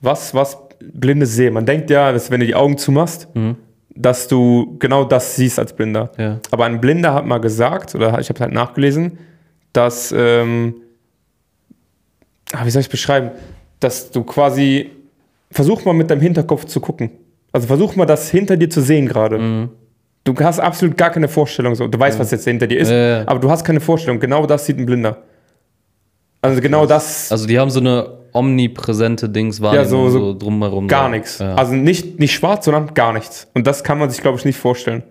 [0.00, 1.54] was, was Blinde sehen.
[1.54, 3.28] Man denkt ja, dass wenn du die Augen zumachst,
[3.94, 6.10] dass du genau das siehst als Blinder.
[6.18, 6.38] Ja.
[6.50, 9.18] Aber ein Blinder hat mal gesagt, oder ich habe halt nachgelesen,
[9.72, 10.74] dass, ähm,
[12.52, 13.30] ah, wie soll ich beschreiben,
[13.80, 14.90] dass du quasi,
[15.50, 17.10] versuch mal mit deinem Hinterkopf zu gucken.
[17.52, 19.68] Also versuch mal das hinter dir zu sehen gerade.
[20.24, 21.74] Du hast absolut gar keine Vorstellung.
[21.74, 21.88] So.
[21.88, 23.22] Du weißt, was jetzt hinter dir ist, Ja, ja.
[23.26, 24.20] aber du hast keine Vorstellung.
[24.20, 25.18] Genau das sieht ein Blinder.
[26.40, 30.88] Also genau das, Also die haben so eine omnipräsente Dings Wahrnehmung so- so, so drumherum.
[30.88, 31.38] gar nichts.
[31.38, 31.54] Ja.
[31.54, 33.48] Also nicht, nicht schwarz, sondern gar nichts.
[33.54, 35.02] Und das kann man sich, glaube ich, nicht vorstellen.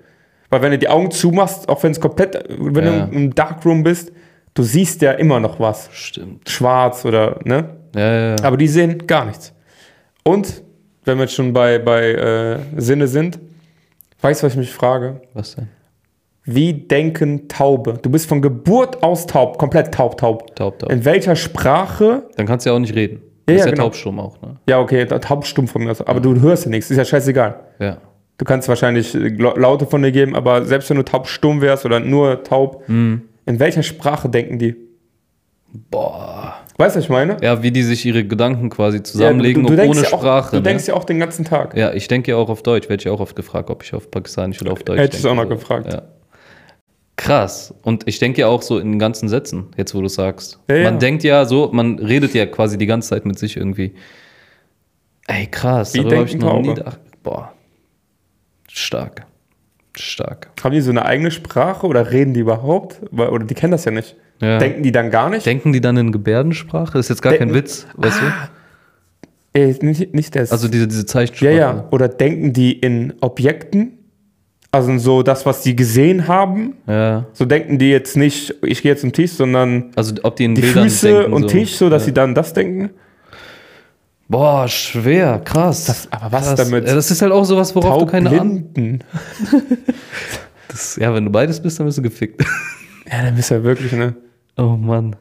[0.49, 3.05] Weil wenn du die Augen zumachst, auch wenn es komplett, wenn Ja.
[3.05, 4.11] du im Darkroom bist,
[4.53, 5.89] du siehst ja immer noch was.
[5.91, 6.49] Stimmt.
[6.49, 7.69] Schwarz oder, ne?
[7.95, 8.43] Ja, ja, ja.
[8.43, 9.53] Aber die sehen gar nichts.
[10.23, 10.63] Und,
[11.05, 13.39] wenn wir jetzt schon bei, bei äh, Sinne sind,
[14.21, 15.21] weißt du, was ich mich frage?
[15.33, 15.67] Was denn?
[16.43, 17.99] Wie denken Taube?
[18.01, 20.55] Du bist von Geburt aus taub, komplett taub, taub.
[20.55, 20.91] Taub, taub.
[20.91, 22.23] In welcher Sprache?
[22.35, 23.21] Dann kannst du ja auch nicht reden.
[23.47, 23.83] Ja, ist ja, ja genau.
[23.85, 24.57] taubstumm auch, ne?
[24.67, 26.01] Ja, okay, taub stumm von mir aus.
[26.01, 27.59] Aber du hörst ja nichts, ist ja scheißegal.
[27.79, 27.97] Ja.
[28.37, 31.85] Du kannst wahrscheinlich äh, Laute von dir geben, aber selbst wenn du taub stumm wärst
[31.85, 33.23] oder nur taub, Mhm.
[33.45, 34.75] In welcher Sprache denken die?
[35.89, 36.55] Boah.
[36.77, 37.37] Weißt du, was ich meine?
[37.41, 40.21] Ja, wie die sich ihre Gedanken quasi zusammenlegen, ja, du, du ohne denkst ja auch,
[40.21, 40.51] Sprache.
[40.51, 40.63] Du ne?
[40.63, 41.77] denkst ja auch den ganzen Tag.
[41.77, 42.89] Ja, ich denke ja auch auf Deutsch.
[42.89, 45.39] Werde ich auch oft gefragt, ob ich auf Pakistanisch oder auf Deutsch Hätte ich denke.
[45.39, 45.93] auch noch gefragt.
[45.93, 46.03] Ja.
[47.15, 47.73] Krass.
[47.83, 50.59] Und ich denke ja auch so in ganzen Sätzen, jetzt wo du sagst.
[50.69, 53.93] Ja, man denkt ja so, man redet ja quasi die ganze Zeit mit sich irgendwie.
[55.27, 55.93] Ey, krass.
[55.93, 56.99] Wie darüber ich noch nie gedacht.
[57.21, 57.53] Boah.
[58.67, 59.27] Stark.
[59.97, 60.49] Stark.
[60.63, 63.01] Haben die so eine eigene Sprache oder reden die überhaupt?
[63.11, 64.15] Oder die kennen das ja nicht.
[64.41, 64.57] Ja.
[64.57, 65.45] Denken die dann gar nicht?
[65.45, 66.93] Denken die dann in Gebärdensprache?
[66.93, 68.19] Das ist jetzt gar kein Denken- Witz, weißt
[69.53, 70.49] Äh, nicht, nicht das.
[70.49, 70.53] du?
[70.55, 71.53] Also diese, diese ja, Zeichensprache.
[71.55, 71.87] ja.
[71.91, 73.97] Oder denken die in Objekten?
[74.73, 76.75] Also so das, was die gesehen haben?
[76.87, 77.25] ja.
[77.33, 80.55] So denken die jetzt nicht, ich gehe jetzt zum Tisch, sondern Also ob die in
[80.55, 81.47] die Bildern Füße denken, und so.
[81.49, 82.05] Tisch, so dass ja.
[82.07, 82.91] sie dann das denken?
[84.31, 85.85] Boah, schwer, krass.
[85.85, 86.55] Das- aber was krass.
[86.69, 86.87] damit?
[86.87, 88.99] Ja, das ist halt auch sowas, worauf du keine Ahnung
[90.69, 90.97] hast.
[90.97, 92.41] Ja, wenn du beides bist, dann bist du gefickt.
[93.11, 94.15] Ja, dann bist du ja wirklich, ne?
[94.57, 95.17] Oh Mann.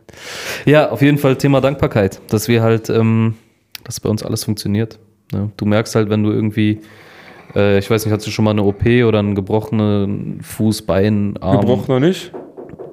[0.65, 3.35] Ja, auf jeden Fall Thema Dankbarkeit, dass wir halt, ähm,
[3.83, 5.01] dass bei uns alles funktioniert.
[5.33, 5.51] Ne?
[5.57, 6.81] Du merkst halt, wenn du irgendwie,
[7.57, 11.37] äh, ich weiß nicht, hast du schon mal eine OP oder einen gebrochenen Fuß, Bein,
[11.41, 11.61] Arm?
[11.63, 12.31] Gebrochen noch nicht.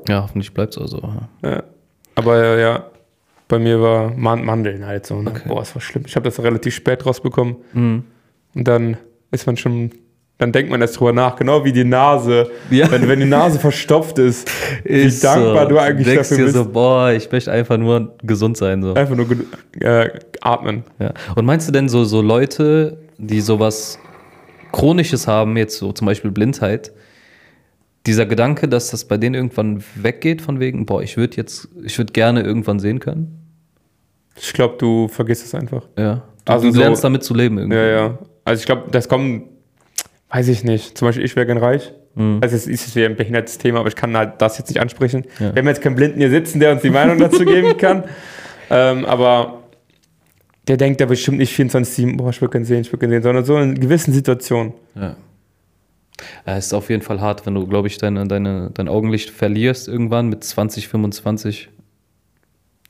[0.09, 0.99] Ja, hoffentlich bleibt es also.
[1.43, 1.61] Ja.
[2.15, 2.85] Aber ja, ja,
[3.47, 5.21] bei mir war Man Mandeln halt so.
[5.21, 5.31] Ne?
[5.31, 5.47] Okay.
[5.47, 6.03] Boah, es war schlimm.
[6.05, 7.57] Ich habe das relativ spät rausbekommen.
[7.73, 8.03] Mhm.
[8.55, 8.97] Und dann
[9.31, 9.91] ist man schon,
[10.37, 12.49] dann denkt man erst drüber nach, genau wie die Nase.
[12.69, 12.91] Ja.
[12.91, 14.49] Wenn, wenn die Nase verstopft ist,
[14.83, 16.55] wie dankbar du eigentlich denkst dafür dir bist.
[16.55, 18.81] so, boah, ich möchte einfach nur gesund sein.
[18.81, 18.93] So.
[18.93, 19.27] Einfach nur
[19.79, 20.09] äh,
[20.41, 20.83] atmen.
[20.99, 21.13] Ja.
[21.35, 23.99] Und meinst du denn so, so Leute, die sowas
[24.71, 26.91] Chronisches haben, jetzt so zum Beispiel Blindheit,
[28.07, 31.97] dieser Gedanke, dass das bei denen irgendwann weggeht, von wegen, boah, ich würde jetzt, ich
[31.97, 33.36] würde gerne irgendwann sehen können?
[34.39, 35.83] Ich glaube, du vergisst es einfach.
[35.97, 36.23] Ja.
[36.45, 37.77] Du, Also du so- lernst damit zu leben irgendwie.
[37.77, 38.17] Ja, ja.
[38.45, 39.43] Also ich glaube, das kommt,
[40.29, 40.97] weiß ich nicht.
[40.97, 41.93] Zum Beispiel, ich wäre gern reich.
[42.15, 42.39] Mhm.
[42.41, 45.25] Also es ist ja ein behindertes Thema, aber ich kann halt das jetzt nicht ansprechen.
[45.39, 45.53] Ja.
[45.53, 48.03] Wir haben jetzt keinen Blinden hier sitzen, der uns die Meinung dazu geben kann.
[48.69, 49.59] Ähm, aber
[50.67, 53.23] der denkt ja bestimmt nicht 24-7, boah, ich würde gern sehen, ich würde gern sehen,
[53.23, 54.73] sondern so in gewissen Situationen.
[54.93, 55.15] Ja.
[56.45, 59.29] Ja, es ist auf jeden Fall hart, wenn du, glaube ich, deine, deine, dein Augenlicht
[59.29, 61.69] verlierst irgendwann mit 20, 25.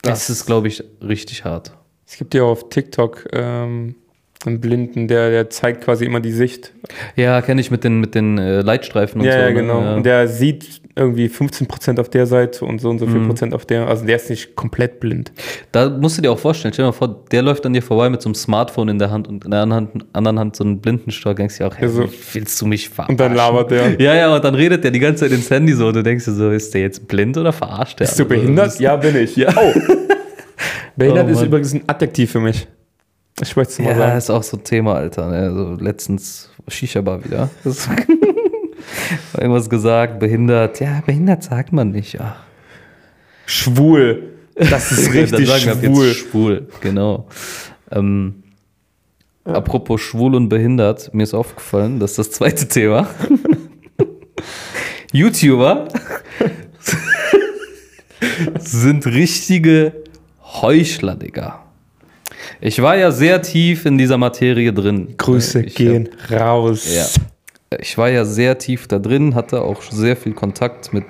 [0.02, 1.72] Das, Das- ist, glaube ich, richtig hart.
[2.06, 3.96] Es gibt ja auf TikTok ähm,
[4.46, 6.72] einen Blinden, der, der zeigt quasi immer die Sicht.
[7.16, 9.38] Ja, kenne ich mit den, mit den äh, Leitstreifen und ja, so.
[9.40, 9.54] ja, ne?
[9.54, 9.80] genau.
[9.82, 9.94] Ja.
[9.96, 13.26] Und der sieht irgendwie 15% auf der Seite und so und so viel Mhm.
[13.28, 13.86] Prozent auf der.
[13.88, 15.32] Also der ist nicht komplett blind.
[15.72, 18.10] Da musst du dir auch vorstellen, stell dir mal vor, der läuft an dir vorbei
[18.10, 20.64] mit so einem Smartphone in der Hand und in der anderen Hand, anderen Hand so
[20.64, 21.36] einen Blindenstock.
[21.36, 22.04] Denkst du dir auch, hey, Ja, so.
[22.04, 23.14] wie willst du mich verarschen?
[23.14, 23.88] Und dann labert der.
[24.00, 25.88] Ja, ja, und dann redet der die ganze Zeit ins Handy so.
[25.88, 28.06] Und du denkst dir so, ist der jetzt blind oder verarscht der?
[28.06, 28.66] Bist du Also, behindert?
[28.66, 29.36] das- Ja, bin ich.
[29.36, 29.52] Ja.
[29.56, 29.72] Oh.
[30.96, 32.66] behindert Oh, ist übrigens ein Adjektiv für mich.
[33.40, 34.18] Ich möchte es mal Ja, sagen.
[34.18, 35.28] ist auch so ein Thema, Alter.
[35.28, 35.52] Ne?
[35.54, 37.50] So letztens Shisha-Bar wieder.
[39.38, 40.80] Irgendwas gesagt, behindert.
[40.80, 42.14] Ja, behindert sagt man nicht.
[42.14, 42.36] Ja.
[43.46, 44.34] Schwul.
[44.54, 46.14] Das ist richtig sagen schwul.
[46.14, 47.28] Schwul, genau.
[47.90, 48.42] Ähm,
[49.44, 53.08] Apropos schwul und behindert, mir ist aufgefallen, das ist das zweite Thema.
[55.10, 55.88] YouTuber
[58.58, 59.94] sind richtige
[60.42, 61.64] Heuchler, Digga.
[62.60, 65.14] Ich war ja sehr tief in dieser Materie drin.
[65.16, 66.92] Grüße ich, gehen raus.
[66.92, 67.06] Ja.
[67.78, 71.04] Ich war ja sehr tief da drin, hatte auch sehr viel Kontakt mit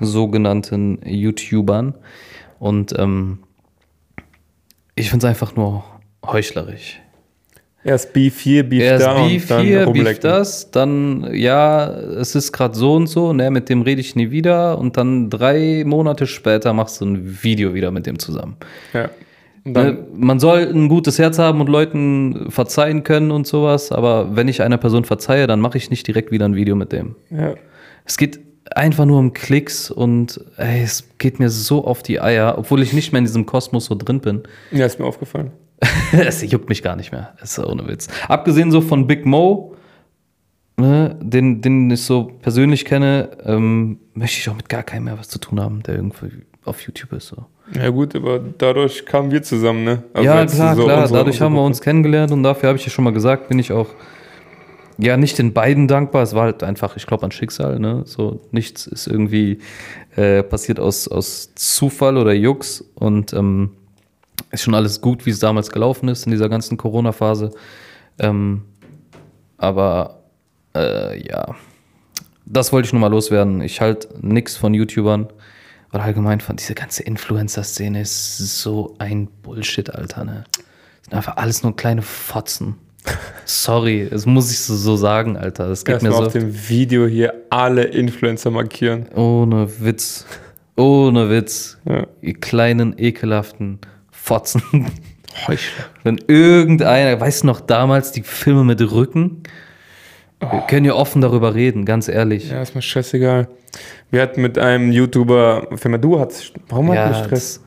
[0.00, 1.94] sogenannten YouTubern.
[2.58, 3.38] Und ähm,
[4.94, 5.84] ich finde es einfach nur
[6.24, 7.00] heuchlerisch.
[7.84, 12.34] Erst Beef hier, Beef Erst da Beef und dann hier, Beef das, dann, ja, es
[12.34, 14.78] ist gerade so und so, ne, mit dem rede ich nie wieder.
[14.78, 18.56] Und dann drei Monate später machst du ein Video wieder mit dem zusammen.
[18.92, 19.08] Ja.
[19.66, 24.46] Ne, man soll ein gutes Herz haben und Leuten verzeihen können und sowas, aber wenn
[24.46, 27.16] ich einer Person verzeihe, dann mache ich nicht direkt wieder ein Video mit dem.
[27.30, 27.54] ja.
[28.08, 28.38] Es geht
[28.70, 32.92] einfach nur um Klicks und ey, es geht mir so auf die Eier, obwohl ich
[32.92, 34.42] nicht mehr in diesem Kosmos so drin bin.
[34.70, 35.50] ja, ist mir aufgefallen.
[36.12, 37.34] es juckt mich gar nicht mehr.
[37.40, 38.08] Das ist ohne Witz.
[38.28, 39.74] Abgesehen so von Big Mo,
[40.76, 45.18] ne, den, den ich so persönlich kenne, ähm, möchte ich auch mit gar keinem mehr
[45.18, 46.30] was zu tun haben, der irgendwie
[46.64, 47.28] auf YouTube ist.
[47.28, 47.46] So.
[47.74, 50.02] Ja gut, aber dadurch kamen wir zusammen, ne?
[50.12, 50.98] Also ja, klar, so klar.
[51.02, 53.48] unsere- Dadurch unsere haben wir uns kennengelernt und dafür habe ich ja schon mal gesagt,
[53.48, 53.88] bin ich auch
[54.98, 56.22] ja nicht den beiden dankbar.
[56.22, 57.78] Es war halt einfach, ich glaube, an Schicksal.
[57.80, 58.02] Ne?
[58.06, 59.58] So nichts ist irgendwie
[60.14, 63.70] äh, passiert aus, aus Zufall oder Jux und ähm,
[64.52, 67.50] ist schon alles gut, wie es damals gelaufen ist in dieser ganzen Corona-Phase.
[68.18, 68.62] Ähm,
[69.58, 70.20] aber
[70.74, 71.54] äh, ja,
[72.46, 73.60] das wollte ich nur mal loswerden.
[73.60, 75.26] Ich halte nichts von YouTubern
[75.96, 80.24] oder allgemein von dieser ganze Influencer-Szene ist so ein Bullshit, Alter.
[80.24, 80.44] Ne?
[81.02, 82.76] Sind einfach alles nur kleine Fotzen.
[83.46, 85.68] Sorry, das muss ich so, sagen, Alter.
[85.68, 89.08] Das geht mir so auf dem Video hier alle Influencer markieren.
[89.14, 90.26] ohne Witz.
[90.76, 91.78] Ohne Witz.
[91.86, 92.06] Ja.
[92.20, 93.78] Ihr kleinen, ekelhaften
[94.10, 94.62] Fotzen.
[95.46, 95.86] Heuchler.
[96.04, 99.42] Wenn irgendeiner, weißt du noch damals die Filme mit Rücken?
[100.40, 102.50] Wir können ja offen darüber reden, ganz ehrlich.
[102.50, 103.48] Ja, ist mir scheißegal.
[104.10, 107.62] Wir hatten mit einem YouTuber, Firma, du hattest, warum hatten wir Stress?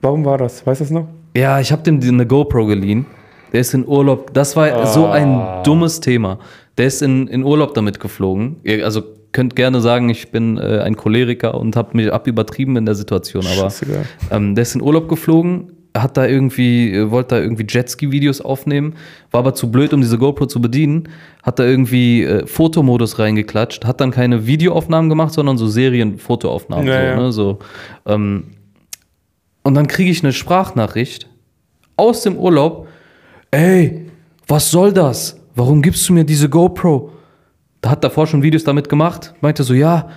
[0.00, 0.64] Warum war das?
[0.66, 1.08] Weißt du das noch?
[1.36, 3.06] Ja, ich habe dem die- eine GoPro geliehen.
[3.52, 4.32] Der ist in Urlaub.
[4.32, 6.38] Das war so ein dummes Thema.
[6.78, 8.56] Der ist in, in Urlaub damit geflogen.
[8.62, 12.86] Ihr, also könnt gerne sagen, ich bin äh, ein Choleriker und habe mich abübertrieben in
[12.86, 13.44] der Situation.
[13.46, 14.04] Aber Scheißegal.
[14.30, 18.94] ähm, der ist in Urlaub geflogen, hat da irgendwie, äh, wollte da irgendwie Jetski-Videos aufnehmen,
[19.30, 21.08] war aber zu blöd, um diese GoPro zu bedienen,
[21.42, 26.86] hat da irgendwie äh, Fotomodus reingeklatscht, hat dann keine Videoaufnahmen gemacht, sondern so Serienfotoaufnahmen.
[26.86, 27.22] Ja, so.
[27.22, 27.58] Ne, so,
[28.06, 28.44] ähm,
[29.62, 31.28] und dann kriege ich eine Sprachnachricht
[31.96, 32.88] aus dem Urlaub.
[33.50, 34.06] Ey,
[34.48, 35.38] was soll das?
[35.54, 37.12] Warum gibst du mir diese GoPro?
[37.80, 39.34] Da hat davor schon Videos damit gemacht.
[39.40, 40.08] Meinte so, ja,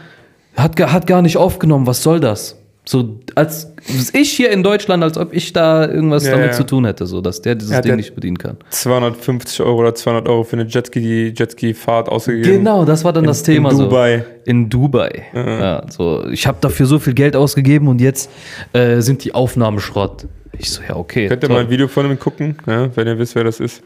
[0.56, 2.58] hat, hat gar nicht aufgenommen, was soll das?
[2.88, 3.74] So, als
[4.14, 6.54] ich hier in Deutschland, als ob ich da irgendwas Ja, damit ja.
[6.54, 8.58] zu tun hätte, so, dass der dieses Ja, Ding nicht bedienen kann.
[8.70, 12.60] 250 Euro oder 200 Euro für eine Jetski, die Jetski-Fahrt ausgegeben.
[12.60, 13.84] Genau, das war dann das Thema in so.
[13.86, 14.24] Dubai.
[14.46, 15.24] In Dubai.
[15.34, 18.30] Ja, so, ich habe dafür so viel Geld ausgegeben und jetzt
[18.74, 20.28] äh, sind die Aufnahmen Schrott.
[20.60, 21.28] Ich so, ja, okay.
[21.28, 21.58] Könnt ihr toll.
[21.58, 23.82] mal ein Video von ihm gucken, wenn ihr wisst, wer das ist.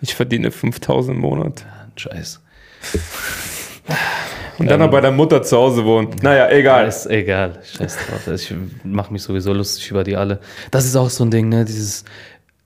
[0.00, 1.64] Ich verdiene 5000 im Monat.
[1.96, 2.40] Scheiß.
[4.58, 6.08] Und dann noch bei der Mutter zu Hause wohnen.
[6.22, 6.86] Naja, egal.
[6.88, 7.60] Ist egal.
[7.64, 8.34] Scheiß drauf.
[8.34, 8.52] Ich
[8.84, 10.40] mache mich sowieso lustig über die alle.
[10.70, 11.64] Das ist auch so ein Ding, ne?
[11.64, 12.04] Dieses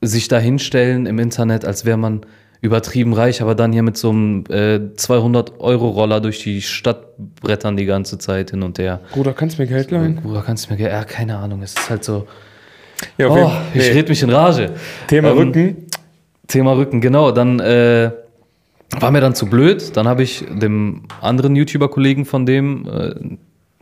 [0.00, 2.22] sich da hinstellen im Internet, als wäre man
[2.61, 7.05] übertrieben reich, aber dann hier mit so einem äh, 200-Euro-Roller durch die Stadt
[7.40, 9.00] brettern die ganze Zeit hin und her.
[9.12, 10.16] Bruder, kannst du mir Geld leihen?
[10.16, 10.76] Bruder, kannst du mir...
[10.78, 11.62] ge- Ja, keine Ahnung.
[11.62, 12.26] Es ist halt so...
[13.18, 13.92] Ja, Oh, ich nee.
[13.98, 14.70] red mich in Rage.
[15.09, 15.87] Thema Ähm, Rücken.
[16.46, 17.33] Thema Rücken, genau.
[17.33, 18.11] Dann äh,
[19.00, 19.96] war mir dann zu blöd.
[19.96, 23.14] Dann habe ich dem anderen YouTuber-Kollegen von dem, äh,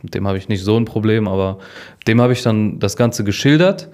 [0.03, 1.59] dem habe ich nicht so ein Problem, aber
[2.07, 3.89] dem habe ich dann das Ganze geschildert,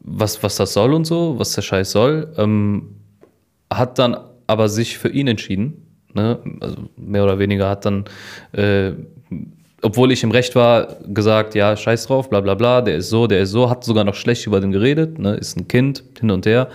[0.00, 2.32] was, was das soll und so, was der Scheiß soll.
[2.36, 2.96] Ähm,
[3.72, 5.84] hat dann aber sich für ihn entschieden.
[6.12, 6.38] Ne?
[6.60, 8.04] Also mehr oder weniger hat dann,
[8.52, 8.92] äh,
[9.82, 13.26] obwohl ich im Recht war, gesagt, ja, scheiß drauf, bla bla bla, der ist so,
[13.26, 15.34] der ist so, hat sogar noch schlecht über den geredet, ne?
[15.34, 16.68] ist ein Kind, hin und her.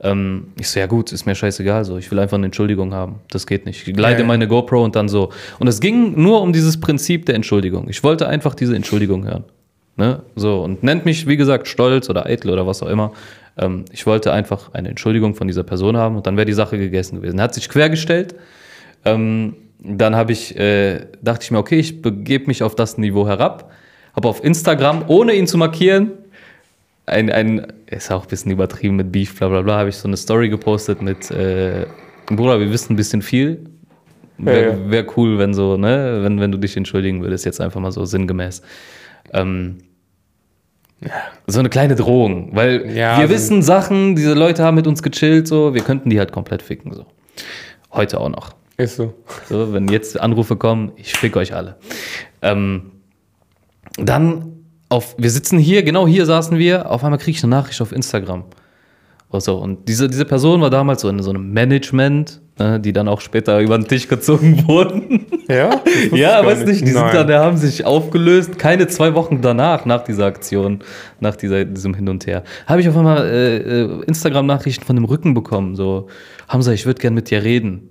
[0.00, 3.16] Ähm, ich so, ja gut, ist mir scheißegal, so, ich will einfach eine Entschuldigung haben.
[3.30, 3.86] Das geht nicht.
[3.86, 4.26] Ich leide Ja, ja.
[4.26, 5.30] meine GoPro und dann so.
[5.58, 7.88] Und es ging nur um dieses Prinzip der Entschuldigung.
[7.88, 9.44] Ich wollte einfach diese Entschuldigung hören.
[9.96, 10.22] Ne?
[10.36, 13.12] So, und nennt mich, wie gesagt, stolz oder eitel oder was auch immer.
[13.56, 16.78] Ähm, ich wollte einfach eine Entschuldigung von dieser Person haben und dann wäre die Sache
[16.78, 17.38] gegessen gewesen.
[17.38, 18.36] Er hat sich quergestellt.
[19.04, 23.26] Ähm, dann habe ich, äh, dachte ich mir, okay, ich begebe mich auf das Niveau
[23.26, 23.72] herab.
[24.14, 26.12] Habe auf Instagram, ohne ihn zu markieren,
[27.08, 30.08] ein, ein, ist auch ein bisschen übertrieben mit Beef, bla bla bla, habe ich so
[30.08, 31.86] eine Story gepostet mit, äh,
[32.26, 33.64] Bruder, wir wissen ein bisschen viel.
[34.38, 34.90] Wäre Ja, ja.
[34.90, 38.04] wär cool, wenn so, ne, wenn, wenn du dich entschuldigen würdest, jetzt einfach mal so
[38.04, 38.62] sinngemäß.
[39.32, 39.78] Ähm,
[41.46, 45.02] so eine kleine Drohung, weil Ja, wir also- wissen Sachen, diese Leute haben mit uns
[45.02, 47.06] gechillt, so, wir könnten die halt komplett ficken, so.
[47.92, 48.50] Heute auch noch.
[48.76, 49.14] Ist so.
[49.48, 51.76] So, wenn jetzt Anrufe kommen, ich fick euch alle.
[52.42, 52.92] Ähm,
[53.96, 54.52] dann
[54.88, 57.92] auf, wir sitzen hier, genau hier saßen wir, auf einmal kriege ich eine Nachricht auf
[57.92, 58.44] Instagram.
[59.30, 62.94] Und, so, und diese, diese Person war damals so in so einem Management, ne, die
[62.94, 65.26] dann auch später über den Tisch gezogen wurden.
[65.48, 65.82] Ja?
[66.12, 70.04] Ja, weiß nicht, die sind dann, die haben sich aufgelöst, keine zwei Wochen danach, nach
[70.04, 70.80] dieser Aktion,
[71.20, 72.42] nach dieser, diesem Hin und Her.
[72.66, 76.06] Habe ich auf einmal äh, äh, Instagram-Nachrichten von dem Rücken bekommen, so,
[76.48, 77.90] Hamza, ich würde gern mit dir reden.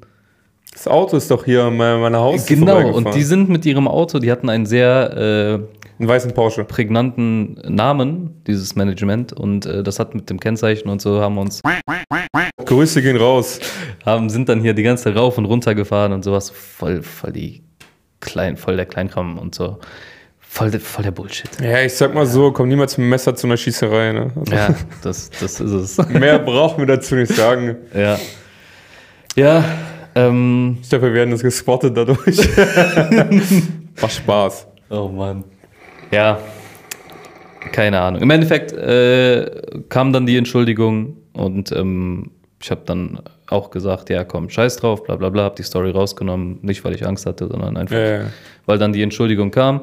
[0.74, 4.20] Das Auto ist doch hier an meiner Haustür Genau, und die sind mit ihrem Auto,
[4.20, 6.64] die hatten einen sehr äh, Einen weißen Porsche.
[6.64, 11.42] prägnanten Namen, dieses Management, und äh, das hat mit dem Kennzeichen und so haben wir
[11.42, 11.62] uns,
[12.66, 13.60] Grüße gehen raus.
[14.06, 17.32] haben, sind dann hier die ganze Zeit rauf und runter gefahren und sowas, voll, voll
[17.32, 17.64] die
[18.20, 19.80] klein, voll der Kleinkram und so.
[20.40, 21.50] Voll, der- voll der Bullshit.
[21.62, 24.12] Ja, ich sag mal so, komm niemals mit dem Messer zu einer Schießerei.
[24.14, 24.32] Ne?
[24.36, 25.98] Also, Ja, das, das ist es.
[26.10, 27.76] Mehr brauchen wir dazu nicht sagen.
[27.94, 28.18] Ja.
[29.36, 29.64] Ja,
[30.16, 32.38] ähm, Ich glaube, wir werden das gespottet dadurch.
[34.00, 34.68] War Spaß.
[34.90, 35.44] Oh Mann.
[36.12, 36.40] Ja,
[37.72, 38.22] keine Ahnung.
[38.22, 44.24] Im Endeffekt äh, kam dann die Entschuldigung und ähm, ich habe dann auch gesagt, ja
[44.24, 47.48] komm, scheiß drauf, bla bla bla, hab die Story rausgenommen, nicht weil ich Angst hatte,
[47.48, 48.26] sondern einfach, Ja, ja.
[48.66, 49.82] weil dann die Entschuldigung kam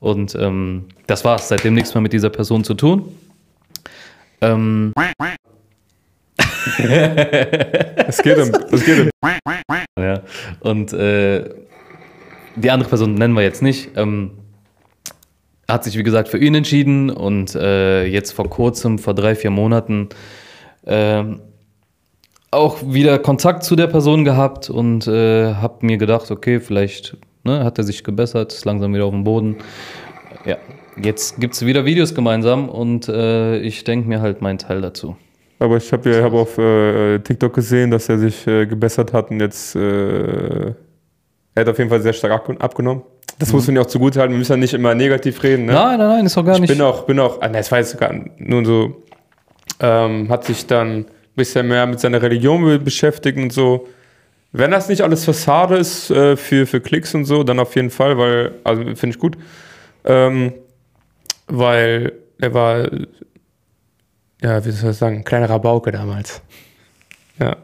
[0.00, 3.08] und ähm, das war's, seitdem nichts mehr mit dieser Person zu tun.
[4.40, 4.92] Ähm,
[6.78, 8.50] Es geht um.
[8.70, 9.10] Es geht um.
[9.98, 10.20] Ja.
[10.60, 11.44] Und äh,
[12.56, 13.90] die andere Person nennen wir jetzt nicht.
[13.96, 14.30] Ähm,
[15.70, 19.50] hat sich, wie gesagt, für ihn entschieden und äh, jetzt vor kurzem, vor drei, vier
[19.50, 20.08] Monaten,
[20.86, 21.40] ähm,
[22.50, 27.62] auch wieder Kontakt zu der Person gehabt und äh, habe mir gedacht, okay, vielleicht ne,
[27.64, 29.56] hat er sich gebessert, ist langsam wieder auf dem Boden.
[30.46, 30.56] Ja,
[30.96, 35.16] jetzt gibt es wieder Videos gemeinsam und äh, ich denke mir halt meinen Teil dazu.
[35.58, 39.30] Aber ich habe ja, hab auf äh, TikTok gesehen, dass er sich äh, gebessert hat
[39.30, 39.76] und jetzt.
[39.76, 40.72] Äh,
[41.54, 43.02] er hat auf jeden Fall sehr stark abgen- abgenommen.
[43.38, 44.32] Das muss man ja auch zugute halten.
[44.32, 45.66] Wir müssen ja nicht immer negativ reden.
[45.66, 45.72] Ne?
[45.72, 46.70] Nein, nein, nein, ist doch gar ich nicht.
[46.70, 49.02] bin auch, bin auch, ah, ne, das war jetzt sogar nur so,
[49.80, 53.86] ähm, hat sich dann ein bisschen mehr mit seiner Religion be- beschäftigt und so.
[54.50, 57.90] Wenn das nicht alles Fassade ist äh, für, für Klicks und so, dann auf jeden
[57.90, 59.36] Fall, weil, also finde ich gut.
[60.04, 60.52] Ähm,
[61.46, 62.88] weil er war,
[64.42, 66.42] ja, wie soll ich sagen, ein kleiner Rabauke damals.
[67.38, 67.56] Ja.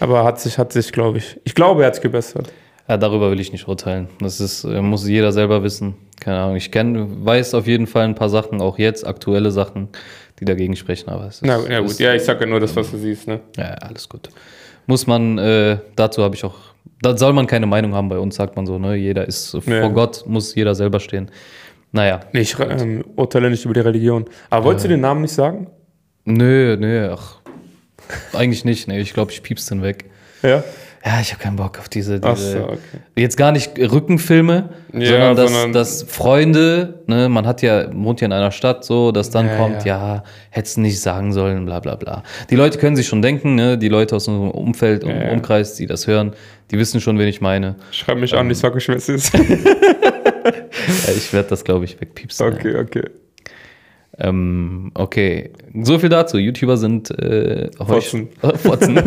[0.00, 2.52] Aber hat sich, hat sich, glaube ich, ich glaube, er hat sich gebessert.
[2.88, 4.08] Ja, darüber will ich nicht urteilen.
[4.20, 5.94] Das ist, äh, muss jeder selber wissen.
[6.20, 6.56] Keine Ahnung.
[6.56, 9.88] Ich kenn, weiß auf jeden Fall ein paar Sachen, auch jetzt aktuelle Sachen,
[10.38, 11.08] die dagegen sprechen.
[11.08, 12.96] Aber es ist, Na, ja, gut, ist, ja, ich sag ja nur das, was du
[12.96, 13.40] siehst, ne?
[13.56, 14.28] Ja, alles gut.
[14.86, 16.54] Muss man, äh, dazu habe ich auch,
[17.02, 18.94] da soll man keine Meinung haben bei uns, sagt man so, ne?
[18.94, 19.88] Jeder ist vor Ja.
[19.88, 21.30] Gott, muss jeder selber stehen.
[21.92, 24.26] Naja, Nee, ich ähm, urteile nicht über die Religion.
[24.50, 25.68] Aber wolltest du den Namen nicht sagen?
[26.24, 27.40] nö, nö, ach,
[28.32, 28.98] eigentlich nicht, ne?
[29.00, 30.04] Ich glaube, ich piep's den weg.
[30.42, 30.62] Ja.
[31.06, 32.78] Ja, ich habe keinen Bock auf diese, diese so, okay.
[33.14, 38.20] jetzt gar nicht Rückenfilme, Ja, sondern, dass, sondern- dass Freunde, ne, man hat ja, wohnt
[38.20, 40.14] ja in einer Stadt so, dass dann Ja, kommt, ja.
[40.16, 42.24] ja, hättest nicht sagen sollen, bla bla bla.
[42.50, 45.30] Die Leute können sich schon denken, ne, die Leute aus unserem Umfeld und Ja.
[45.30, 46.32] Umkreis, die das hören,
[46.72, 47.76] die wissen schon, wen ich meine.
[47.92, 49.32] Schreib mich an, ich sag euch, wer es ist.
[51.16, 52.46] Ich werde das, glaube ich, wegpiepsen.
[52.46, 53.02] okay, okay.
[54.18, 55.50] Ähm, okay,
[55.82, 56.38] so viel dazu.
[56.38, 58.28] YouTuber sind äh, Fotzen.
[58.62, 58.96] Fotzen.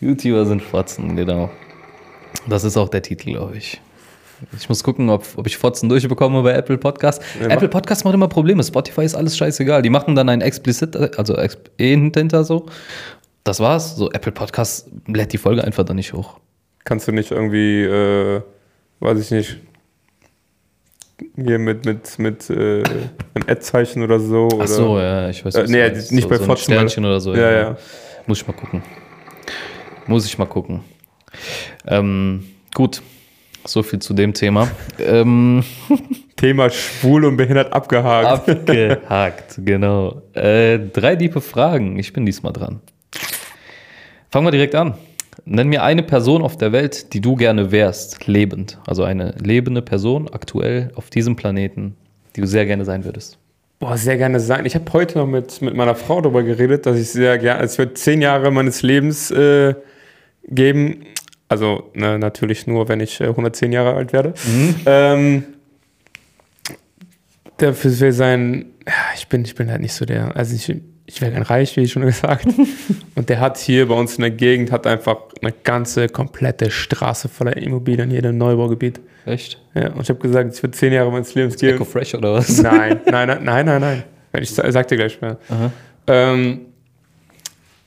[0.00, 1.50] YouTuber sind Fotzen, genau.
[2.48, 3.80] Das ist auch der Titel, glaube ich.
[4.58, 7.22] Ich muss gucken, ob, ob ich Fotzen durchbekomme bei Apple Podcast.
[7.40, 7.68] Ja, Apple.
[7.68, 8.64] Podcast macht immer Probleme.
[8.64, 9.82] Spotify ist alles scheißegal.
[9.82, 12.66] Die machen dann ein explicit, also eh hinter so.
[13.44, 13.96] Das war's.
[13.96, 16.40] So Apple Podcast lädt die Folge einfach dann nicht hoch.
[16.84, 18.40] Kannst du nicht irgendwie, äh,
[19.00, 19.56] weiß ich nicht,
[21.36, 22.82] hier mit, mit, mit äh,
[23.34, 24.48] einem Ad-Zeichen oder so?
[24.52, 24.66] Ach oder?
[24.66, 27.20] so, ja, ich weiß Äh, was du nee, nicht so, bei so Fotzen, Sternchen oder
[27.20, 27.34] so.
[27.34, 27.76] Ja, ja.
[28.26, 28.82] Muss ich mal gucken.
[30.10, 30.80] Muss ich mal gucken.
[31.86, 32.42] Ähm,
[32.74, 33.00] gut,
[33.64, 34.68] so viel zu dem Thema.
[34.98, 35.62] ähm,
[36.36, 38.48] Thema schwul und behindert abgehakt.
[38.48, 40.22] abgehakt, genau.
[40.34, 41.96] Äh, drei diepe Fragen.
[41.96, 42.80] Ich bin diesmal dran.
[44.32, 44.94] Fangen wir direkt an.
[45.44, 48.80] Nenn mir eine Person auf der Welt, die du gerne wärst, lebend.
[48.88, 51.94] Also eine lebende Person aktuell auf diesem Planeten,
[52.34, 53.38] die du sehr gerne sein würdest.
[53.78, 54.66] Boah, sehr gerne sein.
[54.66, 57.74] Ich habe heute noch mit, mit meiner Frau darüber geredet, dass ich sehr gerne, also
[57.74, 59.74] ich würde zehn Jahre meines Lebens äh,
[60.50, 61.04] geben.
[61.48, 64.34] Also ne, natürlich nur, wenn ich äh, 110 Jahre alt werde.
[64.86, 65.44] Ähm,
[67.56, 70.74] dafür will sein, ja, ich bin, ich bin halt nicht so der, also ich,
[71.06, 72.46] ich wäre gern reich, wie schon gesagt.
[73.16, 77.28] Und der hat hier bei uns in der Gegend, hat einfach eine ganze, komplette Straße
[77.28, 79.00] voller Immobilien im Neubaugebiet.
[79.26, 79.60] Echt?
[79.74, 81.74] Ja, und ich habe gesagt, ich würde zehn Jahre meines Lebens geben.
[81.76, 82.62] Eco Fresh oder was?
[82.62, 84.02] Nein, nein, nein, nein, nein, nein.
[84.40, 85.38] Ich sa- sag dir gleich mehr.
[85.50, 85.70] Aha.
[86.06, 86.60] Ähm,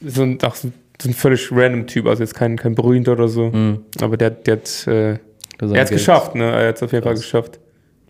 [0.02, 3.28] so ein, auch so, so ein völlig random Typ, also jetzt kein, kein berühmter oder
[3.28, 3.50] so.
[3.50, 3.80] Mhm.
[4.02, 6.52] Aber der, der hat, äh, er hat es geschafft, ne?
[6.52, 7.60] Er hat es auf jeden Fall geschafft.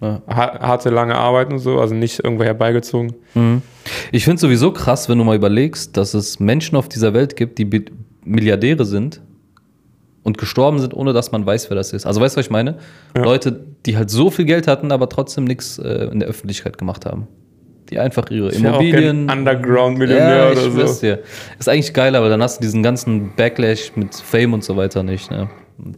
[0.02, 0.22] Ja.
[0.28, 3.14] Ha harte, lange Arbeit und so, also nicht irgendwo herbeigezogen.
[3.36, 3.62] Mhm.
[4.12, 7.36] Ich finde es sowieso krass, wenn du mal überlegst, dass es Menschen auf dieser Welt
[7.36, 7.86] gibt, die
[8.26, 9.22] Milliardäre sind
[10.24, 12.06] und gestorben sind, ohne dass man weiß, wer das ist.
[12.06, 12.78] Also weißt du, was ich meine?
[13.16, 13.24] Ja.
[13.24, 17.06] Leute, die halt so viel Geld hatten, aber trotzdem nichts äh, in der Öffentlichkeit gemacht
[17.06, 17.28] haben.
[17.94, 19.30] Die einfach ihre Ich Immobilien.
[19.30, 21.00] Underground-Millionär ja, oder so.
[21.00, 21.20] dir.
[21.60, 25.04] Ist eigentlich geil, aber dann hast du diesen ganzen Backlash mit Fame und so weiter
[25.04, 25.30] nicht.
[25.30, 25.48] Ne?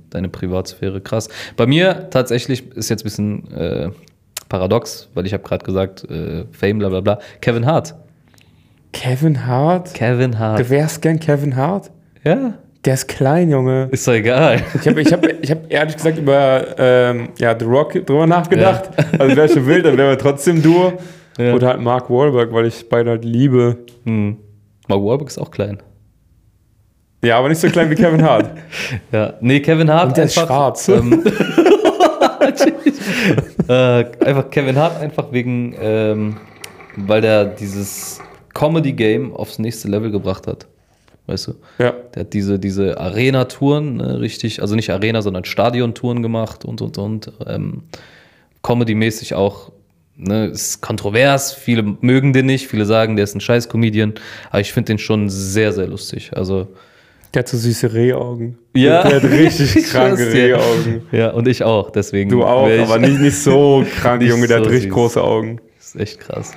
[0.10, 1.30] Deine Privatsphäre, krass.
[1.56, 3.90] Bei mir tatsächlich ist jetzt ein bisschen äh,
[4.50, 7.20] paradox, weil ich habe gerade gesagt, äh, Fame, bla bla bla.
[7.40, 7.96] Kevin Hart.
[8.92, 9.94] Kevin Hart?
[9.94, 10.60] Kevin Hart.
[10.60, 11.92] Du wärst gern Kevin Hart?
[12.26, 13.88] Ja, Der ist klein, Junge.
[13.92, 14.62] ist doch egal.
[14.82, 18.90] Ich habe ich hab, ich hab ehrlich gesagt über ähm, ja, The Rock drüber nachgedacht.
[19.18, 20.94] Also wäre schon wild, dann wären wir trotzdem Duo.
[21.38, 21.54] Ja.
[21.54, 23.80] Oder halt Mark Wahlberg, weil ich beide halt liebe.
[24.06, 24.38] Hm.
[24.88, 25.82] Mark Wahlberg ist auch klein.
[27.24, 28.52] Ja, aber nicht so klein wie Kevin Hart.
[29.12, 30.90] Ja, nee, Kevin Hart Und der ist schwarz.
[31.00, 31.24] Ähm,
[33.68, 36.38] äh, einfach Kevin Hart einfach wegen, ähm,
[36.96, 38.22] weil der dieses
[38.54, 40.68] Comedy-Game aufs nächste Level gebracht hat.
[41.28, 41.56] Weißt du?
[41.80, 41.94] Ja.
[42.14, 46.98] Der hat diese, diese Arena-Touren, ne, richtig, also nicht Arena, sondern Stadion-Touren gemacht und und
[46.98, 47.32] und.
[47.48, 47.84] Ähm,
[48.62, 49.72] Comedy-mäßig auch,
[50.18, 54.14] ne, ist kontrovers, viele mögen den nicht, viele sagen, der ist ein Scheiß-Comedian,
[54.50, 56.32] aber ich finde den schon sehr, sehr lustig.
[56.36, 56.68] Also,
[57.34, 58.58] Der hat so süße Rehaugen.
[58.74, 59.04] Ja.
[59.08, 60.32] Der hat richtig Ich kranke.
[60.32, 61.02] Rehaugen.
[61.12, 62.30] ja, und ich auch, deswegen.
[62.30, 64.48] Du auch, aber nicht, nicht so krank, Nicht Junge.
[64.48, 64.94] Der so hat richtig süß.
[64.94, 65.60] große Augen.
[65.78, 66.54] Das ist echt krass.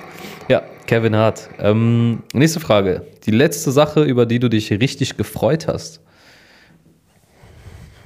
[0.47, 1.49] Ja, Kevin Hart.
[1.59, 3.03] Ähm, nächste Frage.
[3.25, 6.01] Die letzte Sache, über die du dich richtig gefreut hast.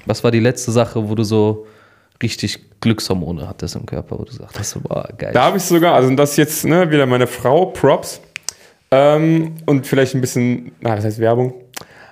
[0.05, 1.65] Was war die letzte Sache, wo du so
[2.23, 5.31] richtig Glückshormone hat das im Körper, wo du sagst, das war geil.
[5.33, 8.19] Da habe ich sogar, also das ist jetzt ne, wieder meine Frau, Props.
[8.91, 11.53] Ähm, und vielleicht ein bisschen, na, das heißt Werbung.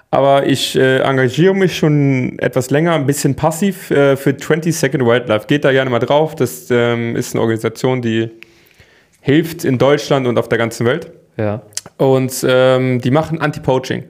[0.09, 5.05] Aber ich äh, engagiere mich schon etwas länger, ein bisschen passiv äh, für 20 Second
[5.05, 5.47] Wildlife.
[5.47, 6.36] Geht da gerne mal drauf.
[6.36, 8.30] Das ähm, ist eine Organisation, die
[9.22, 11.12] hilft in Deutschland und auf der ganzen Welt.
[11.38, 11.62] ja.
[11.97, 14.03] Und ähm, die machen Anti-Poaching.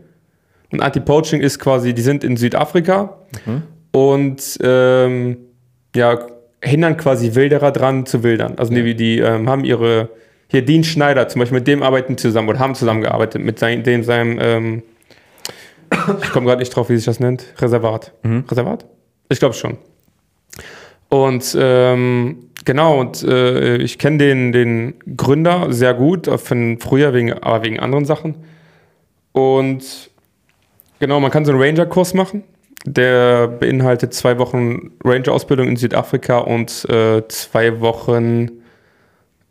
[0.71, 3.17] Und Anti-Poaching ist quasi, die sind in Südafrika
[3.91, 5.37] und ähm,
[5.95, 6.19] ja,
[6.63, 8.55] hindern quasi Wilderer dran zu wildern.
[8.57, 10.09] Also die, die ähm, haben ihre,
[10.47, 14.03] hier Dean Schneider zum Beispiel, mit dem arbeiten zusammen oder haben zusammengearbeitet mit sein, dem
[14.03, 14.83] seinem, ähm,
[16.21, 18.13] ich komme gerade nicht drauf, wie sich das nennt, Reservat.
[18.49, 18.85] Reservat?
[19.29, 19.77] Ich glaube schon.
[21.09, 27.33] Und ähm, genau, und äh, ich kenne den, den Gründer sehr gut, von früher, wegen,
[27.33, 28.35] aber wegen anderen Sachen.
[29.33, 30.11] Und
[30.99, 32.43] genau, man kann so einen Ranger-Kurs machen.
[32.85, 38.49] Der beinhaltet zwei Wochen Ranger-Ausbildung in Südafrika und äh, zwei Wochen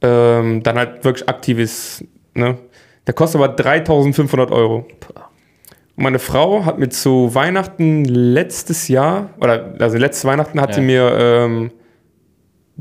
[0.03, 2.05] ähm, dann halt wirklich aktives.
[2.35, 2.59] Ne?
[3.07, 4.87] Der kostet aber 3500 Euro.
[5.97, 10.75] Und meine Frau hat mir zu Weihnachten letztes Jahr, oder also letztes Weihnachten hat Ja.
[10.77, 11.71] sie mir ähm,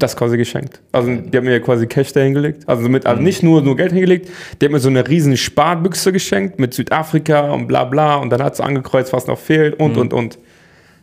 [0.01, 0.81] das quasi geschenkt.
[0.91, 2.63] Also die hat mir quasi Cash da hingelegt.
[2.67, 4.29] Also, mit, also nicht nur, nur Geld hingelegt,
[4.59, 8.15] die hat mir so eine riesen Sparbüchse geschenkt mit Südafrika und bla bla.
[8.15, 10.39] Und dann hat sie angekreuzt, was noch fehlt und und und.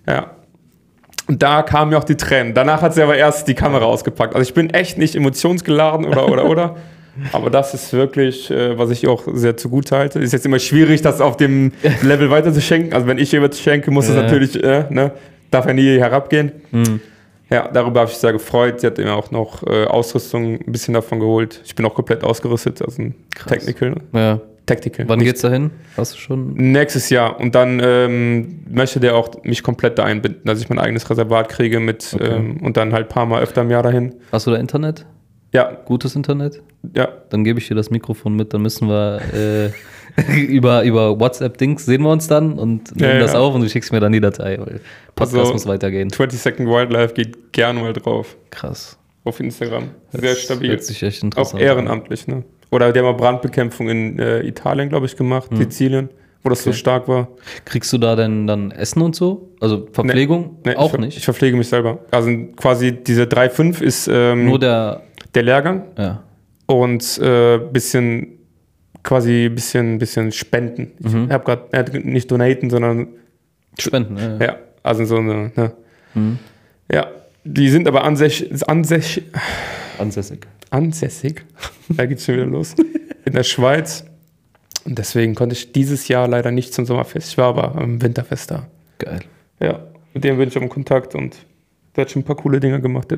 [0.09, 0.33] Ja.
[1.29, 2.55] Und da kamen mir auch die Tränen.
[2.55, 4.35] Danach hat sie aber erst die Kamera ausgepackt.
[4.35, 6.77] Also ich bin echt nicht emotionsgeladen oder oder oder.
[7.33, 10.19] Aber das ist wirklich, äh, was ich auch sehr zugute halte.
[10.19, 11.73] Ist jetzt immer schwierig, das auf dem
[12.03, 12.93] Level weiter zu schenken.
[12.93, 14.23] Also wenn ich was schenke, muss es Ja.
[14.23, 15.13] natürlich, äh, ne,
[15.51, 16.53] darf er nie herabgehen.
[16.73, 17.01] Mhm.
[17.51, 18.81] Ja, darüber habe ich sehr gefreut.
[18.81, 21.61] Sie hat mir auch noch äh, Ausrüstung ein bisschen davon geholt.
[21.65, 23.15] Ich bin auch komplett ausgerüstet, also ein.
[23.47, 23.95] Technical.
[24.13, 24.41] ja.
[24.67, 25.09] Tactical.
[25.09, 25.71] Wann Nicht- geht's dahin?
[25.97, 26.55] Hast du schon?
[26.55, 27.39] Nächstes Jahr.
[27.39, 31.49] Und dann ähm, möchte der auch mich komplett da einbinden, dass ich mein eigenes Reservat
[31.51, 32.25] kriege mit Okay.
[32.35, 34.17] ähm, und dann halt ein paar Mal öfter im Jahr dahin.
[34.33, 35.07] Hast du da Internet?
[35.55, 36.63] Ja, Gutes Internet?
[36.97, 37.07] ja.
[37.31, 39.71] Dann gebe ich dir das Mikrofon mit, dann müssen wir äh,
[40.49, 43.39] über, über WhatsApp-Dings sehen wir uns dann und nehmen Ja, das ja.
[43.41, 44.81] auf und du schickst mir dann die Datei, weil
[45.15, 46.11] Podcast Also- muss weitergehen.
[46.11, 48.37] 20 Second Wildlife geht gerne mal drauf.
[48.51, 48.99] Krass.
[49.25, 49.91] Auf Instagram.
[50.13, 50.71] Sehr Das stabil.
[50.71, 52.45] Hört sich echt Auch interessant ehrenamtlich, ne?
[52.71, 55.57] Oder der hat mal Brandbekämpfung in äh, Italien, glaube ich, gemacht, Hm.
[55.59, 56.09] Sizilien,
[56.43, 56.79] wo das so Okay.
[56.79, 57.29] stark war.
[57.65, 59.51] Kriegst du da denn dann Essen und so?
[59.61, 60.59] Also Verpflegung?
[60.65, 61.17] Nee, Auch ich, ver- nicht.
[61.19, 61.99] Ich verpflege mich selber.
[62.11, 65.03] Also quasi diese 3,5 ist ähm, Nur der,
[65.35, 66.23] der Lehrgang ja.
[66.67, 68.36] und äh, bisschen
[69.07, 70.93] quasi bisschen, bisschen spenden.
[70.99, 71.33] Ich Mhm.
[71.33, 73.09] habe gerade nicht donaten, sondern
[73.79, 74.17] Spenden.
[74.19, 74.39] Ja.
[74.47, 75.73] ja, also so eine, ne?
[76.15, 76.39] Mhm.
[76.93, 77.07] Ja,
[77.45, 79.23] die sind aber ansässig, ansässig,
[79.99, 80.47] Ansässig.
[80.71, 81.45] ansässig.
[81.89, 82.75] da geht's schon wieder los.
[83.25, 84.05] In der Schweiz.
[84.85, 87.29] Und deswegen konnte ich dieses Jahr leider nicht zum Sommerfest.
[87.33, 88.67] Ich war aber am Winterfest da.
[88.99, 89.21] Geil.
[89.61, 89.81] Ja,
[90.15, 91.37] mit dem bin ich im Kontakt und
[91.95, 93.09] der hat schon ein paar coole Dinge gemacht,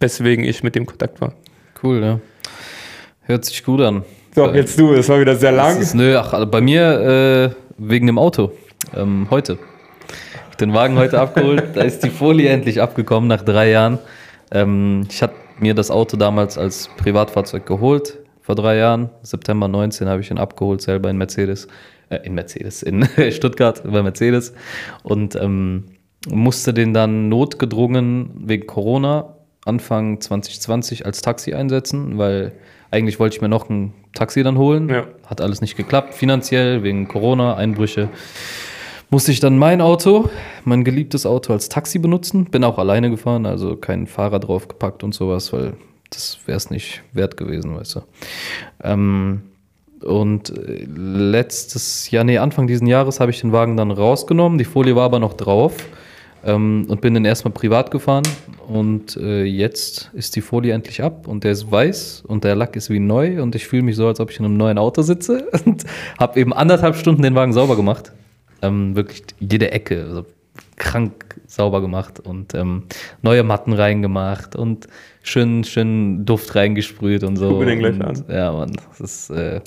[0.00, 1.34] weswegen ich mit dem Kontakt war.
[1.82, 2.20] Cool, ja.
[3.22, 4.04] Hört sich gut an.
[4.34, 5.80] So, Äh, jetzt du, das war wieder sehr lang.
[5.80, 8.52] Ist, nö, ach, also bei mir äh, wegen dem Auto.
[8.94, 9.58] Ähm, heute.
[10.50, 11.68] Ich den Wagen heute abgeholt.
[11.74, 13.98] Da ist die Folie endlich abgekommen nach drei Jahren.
[14.50, 18.18] Ähm, ich hatte mir das Auto damals als Privatfahrzeug geholt.
[18.40, 19.10] Vor drei Jahren.
[19.22, 21.68] September 19 habe ich ihn abgeholt, selber in Mercedes.
[22.08, 24.52] Äh, in Mercedes, in Stuttgart bei Mercedes.
[25.04, 25.84] Und ähm,
[26.28, 32.52] musste den dann notgedrungen wegen Corona Anfang 2020 als Taxi einsetzen, weil
[32.90, 34.88] eigentlich wollte ich mir noch ein Taxi dann holen.
[34.88, 35.06] Ja.
[35.26, 38.08] Hat alles nicht geklappt, finanziell, wegen Corona, Einbrüche.
[39.10, 40.30] Musste ich dann mein Auto,
[40.64, 42.46] mein geliebtes Auto als Taxi benutzen.
[42.46, 45.74] Bin auch alleine gefahren, also keinen Fahrer draufgepackt und sowas, weil
[46.10, 48.00] das wäre es nicht wert gewesen, weißt du.
[48.82, 49.42] Ähm,
[50.02, 54.58] und äh, letztes Jahr, nee, Anfang diesen Jahres habe ich den Wagen dann rausgenommen.
[54.58, 55.74] Die Folie war aber noch drauf
[56.44, 58.24] ähm, und bin dann erstmal privat gefahren.
[58.68, 62.76] Und äh, jetzt ist die Folie endlich ab und der ist weiß und der Lack
[62.76, 65.02] ist wie neu und ich fühle mich so, als ob ich in einem neuen Auto
[65.02, 65.84] sitze und
[66.18, 68.12] habe eben anderthalb Stunden den Wagen sauber gemacht.
[68.62, 70.26] Ähm, wirklich jede Ecke, also
[70.76, 72.84] krank sauber gemacht und ähm,
[73.22, 74.88] neue Matten reingemacht und
[75.22, 77.50] schön, schön Duft reingesprüht und so.
[77.50, 78.24] Guck mir den gleich und, an.
[78.28, 79.60] Ja, Mann, das ist, äh,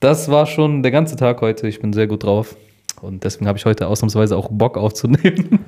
[0.00, 1.68] das war schon der ganze Tag heute.
[1.68, 2.56] Ich bin sehr gut drauf
[3.04, 5.60] und deswegen habe ich heute ausnahmsweise auch Bock aufzunehmen.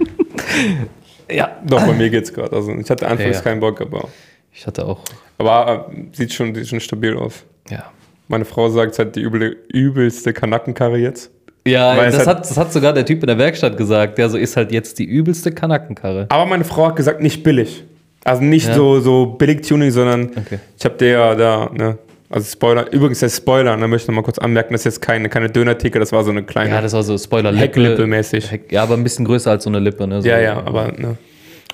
[1.31, 2.55] ja, Doch, bei mir geht's gerade.
[2.55, 3.41] Also ich hatte anfangs Ja, ja.
[3.41, 4.09] keinen Bock, aber,
[4.53, 5.01] ich hatte auch,
[5.39, 7.45] aber äh, sieht, schon, sieht schon stabil aus.
[7.71, 7.85] ja.
[8.29, 11.31] Meine Frau sagt, es hat die üble, übelste Kanackenkarre jetzt.
[11.65, 14.19] Ja, Weil das hat- hat, das hat sogar der Typ in der Werkstatt gesagt.
[14.19, 16.27] Der so ist halt jetzt die übelste Kanackenkarre.
[16.31, 17.85] Aber meine Frau hat gesagt, nicht billig.
[18.25, 18.75] Also nicht Ja.
[18.75, 20.59] so, so billig Tuning, sondern Okay.
[20.77, 21.99] ich habe der da, ne,
[22.31, 25.03] also Spoiler, übrigens der Spoiler, da möchte ich noch mal kurz anmerken, das ist jetzt
[25.03, 27.63] keine, keine Döner-Theke, das war so eine kleine Ja, das war so Spoiler-Lippe.
[27.81, 28.51] Hecklippe-mäßig.
[28.51, 30.07] Heck- Ja, aber ein bisschen größer als so eine Lippe.
[30.07, 30.23] Ne?
[30.23, 31.17] So, Ja, ja, aber ne.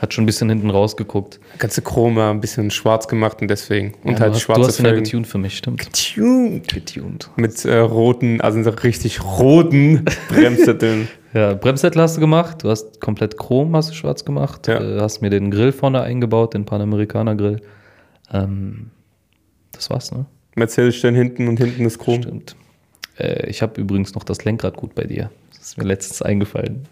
[0.01, 1.39] Hat schon ein bisschen hinten rausgeguckt.
[1.59, 3.95] Ganze Chrome ein bisschen schwarz gemacht und deswegen.
[4.03, 5.87] Und Ja, halt du hast, schwarze du hast ihn ja getuned für mich, stimmt.
[5.93, 6.67] Tuned.
[6.67, 7.31] Getuned.
[7.37, 11.07] Mit äh, roten, also so richtig roten Bremssätteln.
[11.35, 14.81] Ja, Bremssättel hast du gemacht, du hast komplett Chrom, hast du schwarz gemacht, Ja.
[14.83, 17.61] äh, hast mir den Grill vorne eingebaut, den Panamericana Grill.
[18.33, 18.91] Ähm,
[19.71, 20.27] das war's, ne?
[20.57, 22.23] Mercedes-Stern hinten und hinten ist Chrom.
[22.23, 22.57] Stimmt.
[23.19, 25.31] Äh, ich habe übrigens noch das Lenkrad gut bei dir.
[25.51, 26.87] Das ist mir letztens eingefallen.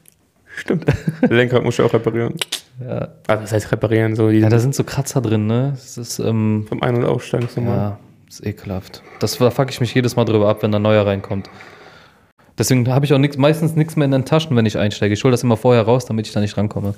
[0.57, 0.85] Stimmt.
[1.29, 2.35] Lenkrad muss ich auch reparieren.
[2.81, 5.71] Ja, Also das heißt reparieren, so die ja da sind so Kratzer drin, ne?
[5.75, 7.77] Das ist, ähm, vom Ein- und Aussteigen ist normal.
[7.77, 7.99] ja,
[8.29, 9.03] ist ekelhaft.
[9.21, 11.49] Das da fuck ich mich jedes Mal drüber ab, wenn da neuer reinkommt.
[12.59, 15.15] Deswegen habe ich auch nix, meistens nichts mehr in den Taschen, wenn ich einsteige.
[15.15, 16.95] Ich hole das immer vorher raus, damit ich da nicht rankomme.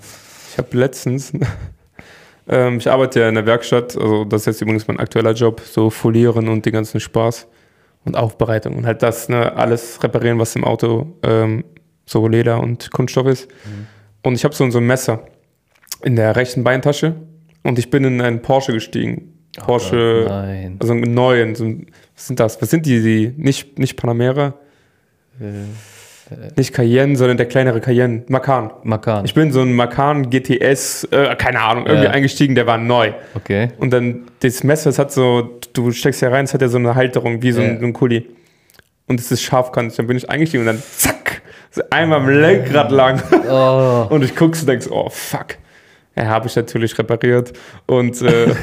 [0.50, 1.32] Ich habe letztens,
[2.48, 5.60] ähm, ich arbeite ja in der Werkstatt, also das ist jetzt übrigens mein aktueller Job,
[5.60, 7.46] so Folieren und den ganzen Spaß
[8.04, 11.64] und Aufbereitung und halt das, ne, alles reparieren, was im Auto ähm,
[12.04, 13.48] so Leder und Kunststoff ist.
[14.22, 15.24] Und ich habe so, so ein Messer
[16.02, 17.14] in der rechten Beintasche
[17.62, 19.32] und ich bin in einen Porsche gestiegen.
[19.56, 20.76] Porsche, Nein.
[20.80, 22.60] also einen neuen, so ein, was sind das?
[22.62, 23.02] Was sind die?
[23.02, 24.54] die nicht, nicht Panamera,
[26.56, 28.70] nicht Cayenne, sondern der kleinere Cayenne, Macan.
[28.84, 29.24] Makan.
[29.24, 32.10] Ich bin so ein Macan GTS, äh, keine Ahnung, irgendwie Ja.
[32.12, 33.12] eingestiegen, der war neu.
[33.34, 33.68] okay.
[33.78, 36.78] Und dann das Messer, das hat so, du steckst ja rein, es hat ja so
[36.78, 37.80] eine Halterung, wie so ein, Ja.
[37.80, 38.28] so ein Kuli.
[39.08, 39.96] Und es ist scharfkantig.
[39.96, 43.20] Dann bin ich eingestiegen und dann zack, so einmal am Lenkrad lang.
[43.50, 44.06] Oh.
[44.14, 45.56] Und ich guckst und denkst, oh fuck.
[46.16, 47.52] Ja, habe ich natürlich repariert.
[47.86, 48.48] Und, äh,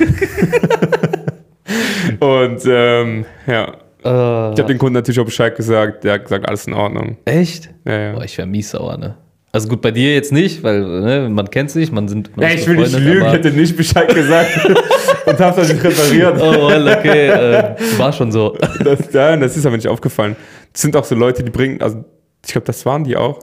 [2.20, 3.74] und ähm, ja,
[4.04, 6.04] Äh, ich habe den Kunden natürlich auch Bescheid gesagt.
[6.04, 7.18] Der hat gesagt, alles in Ordnung.
[7.26, 7.70] echt?
[7.86, 8.14] Ja, ja.
[8.14, 9.18] Boah, ich wäre mies sauer, ne?
[9.52, 12.36] Also gut, bei dir jetzt nicht, weil ne, man kennt sich, man sind.
[12.38, 14.50] Man Ja, ich will nicht lügen, ich hätte nicht Bescheid gesagt
[15.26, 16.39] und hab's dann nicht repariert.
[16.39, 18.56] Oh, well, okay, äh, war schon so.
[18.84, 20.36] Das, ja, das ist aber nicht aufgefallen.
[20.72, 22.06] Das sind auch so Leute, die bringen, also
[22.45, 23.39] ich glaube, das waren die auch.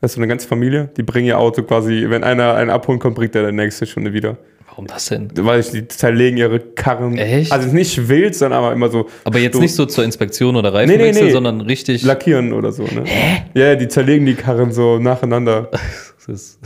[0.00, 2.98] Das ist so eine ganze Familie, die bringen ihr Auto quasi, wenn einer einen abholen
[2.98, 4.36] kommt, bringt der der nächste Stunde wieder.
[4.68, 5.30] Warum das denn?
[5.36, 7.16] Weil ich, die zerlegen ihre Karren.
[7.16, 7.52] Echt?
[7.52, 9.08] Also nicht wild, sondern aber immer so.
[9.24, 11.32] Aber jetzt nicht so zur Inspektion oder Reifenwechsel, Nee, nee, nee.
[11.32, 12.02] sondern richtig.
[12.02, 13.02] Lackieren oder so, ne?
[13.04, 13.44] Hä?
[13.54, 15.70] Ja, die zerlegen die Karren so nacheinander.
[16.26, 16.58] Das ist,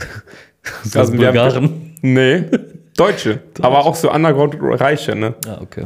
[0.85, 1.95] das Also wir haben- Bulgaren.
[2.01, 2.45] Nee,
[2.95, 3.41] Deutsche.
[3.61, 5.33] Aber auch so Underground-Reiche, ne?
[5.45, 5.83] Ja, okay.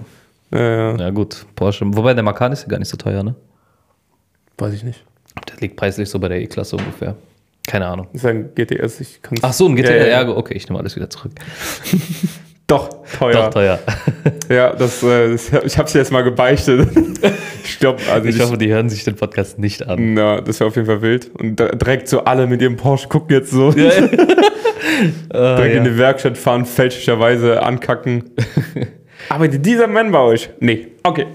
[0.52, 0.60] Ja,
[0.92, 0.96] ja.
[0.98, 1.44] Ja, gut.
[1.56, 1.84] Porsche.
[1.88, 3.34] Wobei der Macan ist ja gar nicht so teuer, ne?
[4.60, 5.04] Weiß ich nicht.
[5.50, 7.16] Der liegt preislich so bei der E-Klasse ungefähr.
[7.68, 8.08] Keine Ahnung.
[8.14, 9.98] Das ist ein GTS, ich kann Ach so, ein GTR.
[9.98, 10.30] Ja, Ja, ja.
[10.36, 11.32] okay, ich nehme alles wieder zurück.
[12.68, 13.34] Doch, teuer.
[13.34, 13.80] Doch, teuer.
[14.50, 16.88] Ja, das, äh, das, ich habe es jetzt mal gebeichtet.
[17.64, 20.14] ich glaube, also Ich ich, hoffe, die hören sich den Podcast nicht an.
[20.14, 21.32] na, das wäre auf jeden Fall wild.
[21.36, 24.10] Und direkt so alle mit ihrem Porsche gucken jetzt so, Ja, ja.
[25.34, 25.92] Ah, direkt in ja.
[25.92, 28.32] die Werkstatt fahren, fälschlicherweise ankacken.
[29.30, 30.50] Arbeitet dieser Mann bei euch?
[30.60, 30.88] Nee.
[31.04, 31.26] Okay.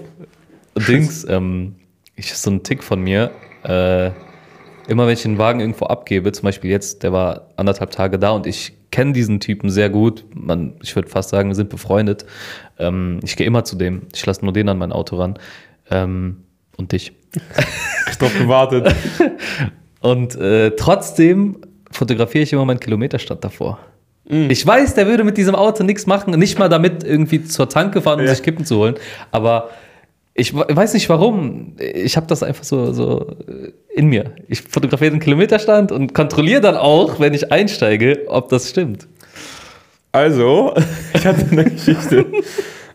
[0.87, 1.75] Dings, ähm,
[2.15, 3.31] ich so ein Tick von mir.
[3.63, 4.11] Äh,
[4.89, 8.31] immer wenn ich den Wagen irgendwo abgebe, zum Beispiel jetzt, der war anderthalb Tage da
[8.31, 10.25] und ich kenne diesen Typen sehr gut.
[10.33, 12.25] Man, ich würde fast sagen, wir sind befreundet.
[12.79, 14.03] Ähm, ich gehe immer zu dem.
[14.13, 15.37] Ich lasse nur den an mein Auto ran.
[15.91, 16.37] Ähm,
[16.77, 17.11] und dich.
[18.09, 18.93] Ich drauf gewartet.
[20.01, 21.57] Und äh, trotzdem
[21.91, 23.79] fotografiere ich immer meinen Kilometerstand davor.
[24.29, 24.49] Mm.
[24.49, 28.01] Ich weiß, der würde mit diesem Auto nichts machen, nicht mal damit irgendwie zur Tanke
[28.01, 28.33] fahren, um Ja.
[28.33, 28.95] sich Kippen zu holen.
[29.31, 29.69] Aber
[30.39, 31.73] ich we- weiß nicht warum.
[31.79, 34.33] Ich habe das einfach so, so äh, in mir.
[34.47, 39.07] Ich fotografiere den Kilometerstand und kontrolliere dann auch, wenn ich einsteige, ob das stimmt.
[40.11, 40.73] Also,
[41.13, 42.25] ich hatte eine Geschichte.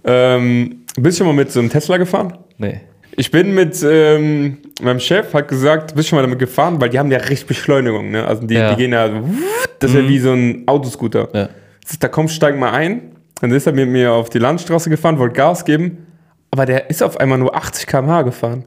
[0.04, 2.36] ähm, bist du schon mal mit so einem Tesla gefahren?
[2.58, 2.80] Nee.
[3.16, 6.88] Ich bin mit ähm, meinem Chef, hat gesagt, bist du schon mal damit gefahren, weil
[6.90, 8.26] die haben ja richtig Beschleunigung, ne?
[8.26, 8.70] Also die, Ja.
[8.70, 9.28] die gehen ja, so,
[9.78, 11.28] das ist ja wie so ein Autoscooter.
[11.32, 11.48] Ja.
[12.00, 15.34] Da kommst, steig mal ein, dann ist er mit mir auf die Landstraße gefahren, wollte
[15.36, 15.98] Gas geben,
[16.54, 18.64] aber der ist auf einmal nur 80 km/h gefahren.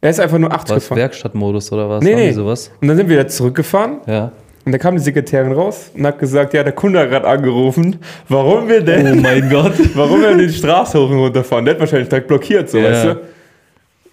[0.00, 0.98] Er ist einfach nur 80 Was, gefahren.
[0.98, 2.02] Werkstattmodus oder was?
[2.02, 2.32] Nee, Haben nee.
[2.32, 2.72] sowas?
[2.80, 4.32] Und dann sind wir wieder zurückgefahren Ja.
[4.64, 8.00] und da kam die Sekretärin raus und hat gesagt, ja, der Kunde hat gerade angerufen,
[8.28, 9.74] warum wir denn, Oh mein Gott.
[9.94, 11.64] warum wir die Straße hoch und runter fahren.
[11.64, 12.90] Der hat wahrscheinlich direkt blockiert, so, Ja.
[12.90, 13.20] weißt du?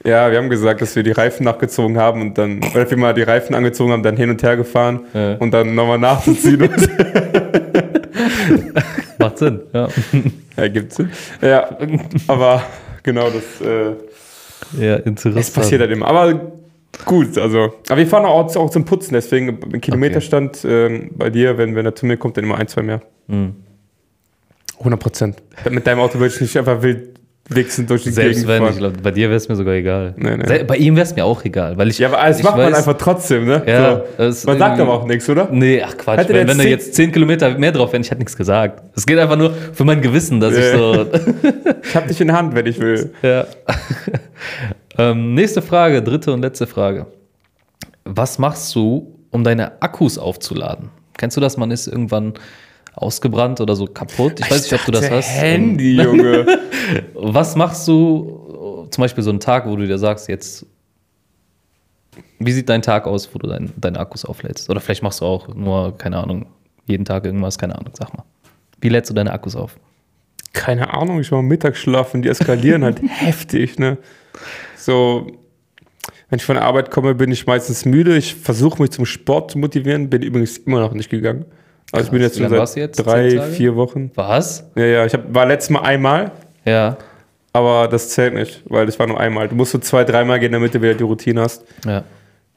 [0.06, 3.14] Ja, wir haben gesagt, dass wir die Reifen nachgezogen haben und dann, oder wir mal
[3.16, 5.36] die Reifen angezogen haben, dann hin und her gefahren Ja.
[5.36, 6.70] und dann nochmal nachzuziehen.
[9.34, 9.62] Macht Sinn.
[9.74, 9.88] Ja.
[10.58, 11.10] ja, gibt's Sinn.
[11.42, 11.78] Ja,
[12.28, 12.64] aber
[13.02, 13.96] genau, das, äh,
[14.80, 15.38] ja, interessant.
[15.38, 16.08] es passiert halt immer.
[16.08, 16.54] Aber
[17.06, 21.58] gut, also, aber wir fahren auch, auch zum Putzen, deswegen im Kilometerstand ähm, bei dir,
[21.58, 23.02] wenn, wenn er zu mir kommt, dann immer ein, zwei mehr.
[23.28, 23.56] Mhm.
[24.80, 25.44] 100 Prozent.
[25.70, 27.13] Mit deinem Auto würde ich nicht einfach wild
[27.50, 28.72] wichsen durch die Selbst Gegend wenn, fahren.
[28.72, 30.14] ich glaube, bei dir wäre es mir sogar egal.
[30.18, 30.64] Nee, nee.
[30.64, 32.00] Bei ihm wäre es mir auch egal, weil ich.
[32.00, 33.62] Ja, aber das ich macht man weiß- einfach trotzdem, ne?
[33.68, 34.48] Ja, so.
[34.48, 35.50] Man sagt aber auch nichts, oder?
[35.52, 36.30] Nee, ach Quatsch.
[36.30, 38.82] Wenn, wenn da jetzt 10 Kilometer mehr drauf wären, ich hätte nichts gesagt.
[38.96, 40.78] Es geht einfach nur für mein Gewissen, dass ich Ja.
[40.78, 41.06] so.
[41.86, 43.12] Ich hab dich in der Hand, wenn ich will.
[43.22, 43.46] ja.
[44.98, 47.08] ähm, nächste Frage, dritte und letzte Frage.
[48.06, 50.90] Was machst du, um deine Akkus aufzuladen?
[51.18, 51.58] Kennst du das?
[51.58, 52.34] Man ist irgendwann
[52.96, 54.40] ausgebrannt oder so kaputt.
[54.40, 55.30] Ich weiß nicht, ob du das hast.
[55.30, 56.60] Handy, Junge.
[57.14, 60.66] Was machst du zum Beispiel so einen Tag, wo du dir sagst, jetzt,
[62.40, 64.70] wie sieht dein Tag aus, wo du dein, deine Akkus auflädst?
[64.70, 66.46] Oder vielleicht machst du auch nur, keine Ahnung,
[66.86, 68.24] jeden Tag irgendwas, keine Ahnung, sag mal.
[68.82, 69.78] Wie lädst du deine Akkus auf?
[70.52, 73.98] Keine Ahnung, ich war Mittagsschlafen, die eskalieren halt heftig, ne?
[74.78, 75.28] So,
[76.30, 78.18] wenn ich von der Arbeit komme, bin ich meistens müde.
[78.18, 81.46] Ich versuche mich zum Sport zu motivieren, bin übrigens immer noch nicht gegangen.
[81.94, 82.98] Also ich bin jetzt schon seit jetzt?
[82.98, 84.12] Drei, vier Wochen.
[84.16, 84.66] Was?
[84.76, 86.32] Ja, ja, ich hab, war letztes Mal einmal,
[86.66, 86.98] Ja.
[87.54, 89.48] aber das zählt nicht, weil das war nur einmal.
[89.48, 91.64] Du musst so zwei, dreimal gehen, damit du wieder die Routine hast.
[91.86, 92.04] Ja.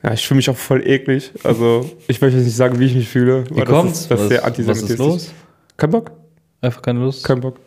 [0.02, 1.32] Ja, ich fühle mich auch voll eklig.
[1.42, 3.44] Also, ich möchte jetzt nicht sagen, wie ich mich fühle.
[3.50, 4.00] Wie das kommt's?
[4.02, 5.32] Ist, das ist sehr was, was ist los?
[5.76, 6.12] Kein Bock?
[6.60, 7.24] Einfach keine Lust?
[7.24, 7.58] Kein Bock.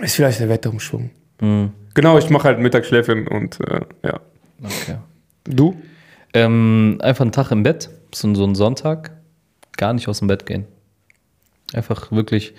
[0.00, 1.10] Ist vielleicht der Wetterumschwung.
[1.40, 1.70] Hm.
[1.94, 4.20] Genau, ich mache halt Mittagsschläfchen und äh, ja.
[4.62, 4.98] Okay.
[5.44, 5.76] Du?
[6.32, 9.12] Ähm, einfach einen Tag im Bett, so, so ein Sonntag,
[9.76, 10.66] gar nicht aus dem Bett gehen.
[11.72, 12.54] Einfach wirklich,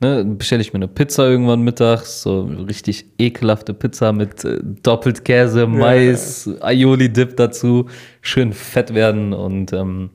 [0.00, 5.24] ne, bestelle ich mir eine Pizza irgendwann mittags, so richtig ekelhafte Pizza mit äh, doppelt
[5.24, 7.88] Käse, Mais, Aioli-Dip dazu,
[8.20, 10.10] schön fett werden und ähm,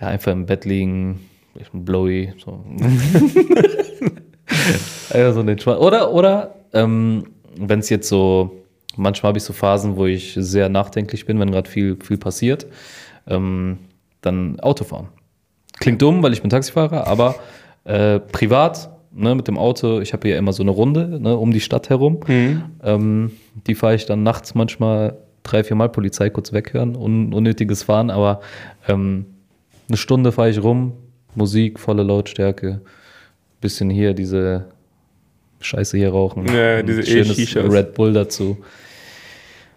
[0.00, 1.20] ja, einfach im Bett liegen,
[1.54, 2.64] bisschen blowy, so.
[5.10, 7.24] einfach so den Schwa- Oder, oder, ähm,
[7.56, 8.62] wenn es jetzt so,
[8.96, 12.66] manchmal habe ich so Phasen, wo ich sehr nachdenklich bin, wenn gerade viel, viel passiert,
[13.26, 13.78] ähm,
[14.20, 15.08] dann Autofahren.
[15.84, 17.34] Klingt dumm, weil ich bin Taxifahrer, aber
[17.84, 21.52] äh, privat, ne, mit dem Auto, ich habe hier immer so eine Runde ne, um
[21.52, 22.20] die Stadt herum.
[22.82, 23.32] Ähm,
[23.66, 28.08] die fahre ich dann nachts manchmal drei, vier Mal Polizei kurz weghören, un unnötiges Fahren,
[28.08, 28.40] aber
[28.88, 29.26] ähm,
[29.86, 30.94] eine Stunde fahre ich rum,
[31.34, 32.80] Musik, volle Lautstärke,
[33.60, 34.68] bisschen hier diese
[35.60, 36.46] Scheiße hier rauchen.
[36.46, 37.70] Ja, diese schönes E-Shishas.
[37.70, 38.56] Red Bull dazu.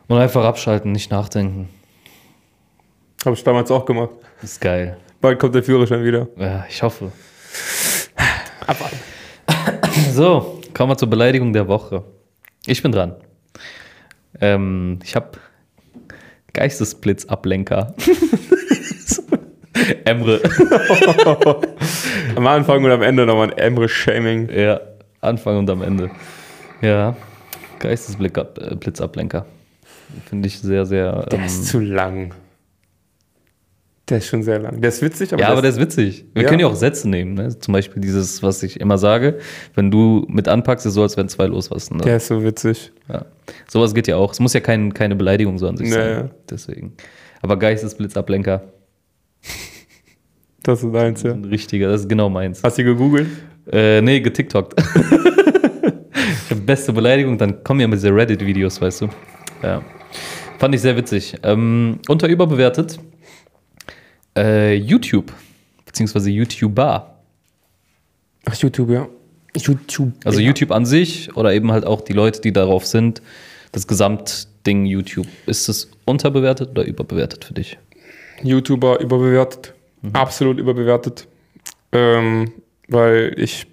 [0.08, 1.68] Und einfach abschalten, nicht nachdenken.
[3.26, 4.12] Habe ich damals auch gemacht.
[4.42, 4.96] Ist geil.
[5.22, 6.28] Bald kommt der Führerschein wieder.
[6.38, 7.12] Ja, ich hoffe.
[10.12, 12.04] So, kommen wir zur Beleidigung der Woche.
[12.66, 13.16] Ich bin dran.
[14.42, 15.32] Ähm, ich habe
[16.54, 17.96] Geistesblitzablenker.
[20.06, 20.42] Emre.
[22.36, 24.50] Am Anfang und am Ende nochmal ein Emre-Shaming.
[24.50, 24.82] Ja,
[25.22, 26.10] Anfang und am Ende.
[26.82, 27.16] Ja,
[27.80, 29.46] Geistesblitzablenker.
[30.26, 31.26] Finde ich sehr, sehr.
[31.28, 32.34] Der ähm, ist zu lang.
[34.10, 34.80] Der ist schon sehr lang.
[34.80, 36.26] Der ist witzig, aber ja, aber der ist, witzig.
[36.34, 36.48] Wir Ja.
[36.50, 37.34] können ja auch Sätze nehmen.
[37.34, 37.60] Ne?
[37.60, 39.40] Zum Beispiel dieses, was ich immer sage,
[39.76, 41.92] wenn du mit anpackst, ist so, als wenn zwei los was.
[41.92, 41.98] Ne?
[42.04, 42.94] der ist so witzig.
[43.10, 43.26] Ja.
[43.68, 44.32] Sowas geht ja auch.
[44.32, 46.32] Es muss ja kein, keine Beleidigung so an sich Nee, sein.
[46.50, 46.94] Deswegen.
[47.42, 48.64] Aber Geistesblitzablenker,
[50.64, 51.32] Das ist eins, ja.
[51.32, 52.62] ein richtiger, das ist genau meins.
[52.64, 53.28] Hast du gegoogelt?
[53.72, 54.74] Äh, nee, getiktokt.
[56.66, 59.10] Beste Beleidigung, dann kommen ja mit diese Reddit-Videos, weißt du.
[59.64, 59.82] Ja.
[60.58, 61.36] Fand ich sehr witzig.
[61.44, 63.00] Ähm, unter überbewertet
[64.38, 65.34] äh, YouTube,
[65.86, 67.20] beziehungsweise YouTuber.
[68.46, 69.08] Ach, YouTube, ja.
[69.56, 70.14] YouTube.
[70.24, 70.40] Also.
[70.40, 73.22] YouTube an sich oder eben halt auch die Leute, die darauf sind,
[73.72, 75.28] das Gesamtding YouTube.
[75.46, 77.78] Ist es unterbewertet oder überbewertet für dich?
[78.44, 79.74] YouTuber überbewertet.
[80.02, 80.12] Mhm.
[80.14, 81.28] Absolut überbewertet.
[81.92, 82.52] Ähm,
[82.88, 83.68] weil ich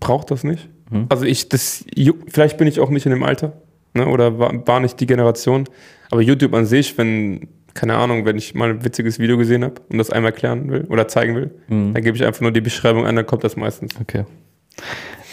[0.00, 0.68] brauche das nicht.
[0.90, 1.06] Mhm.
[1.08, 1.84] Also ich, das,
[2.28, 3.52] vielleicht bin ich auch nicht in dem Alter.
[3.94, 5.64] Ne, oder war, war nicht die Generation.
[6.10, 9.74] Aber YouTube an sich, wenn, keine Ahnung, wenn ich mal ein witziges Video gesehen habe
[9.90, 11.94] und das einmal erklären will oder zeigen will, Mhm.
[11.94, 13.92] dann gebe ich einfach nur die Beschreibung an, dann kommt das meistens.
[14.00, 14.24] Okay.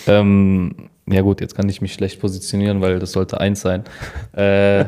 [0.08, 3.84] Ähm, ja gut, jetzt kann ich mich schlecht positionieren, weil das sollte eins sein.
[4.36, 4.86] Äh,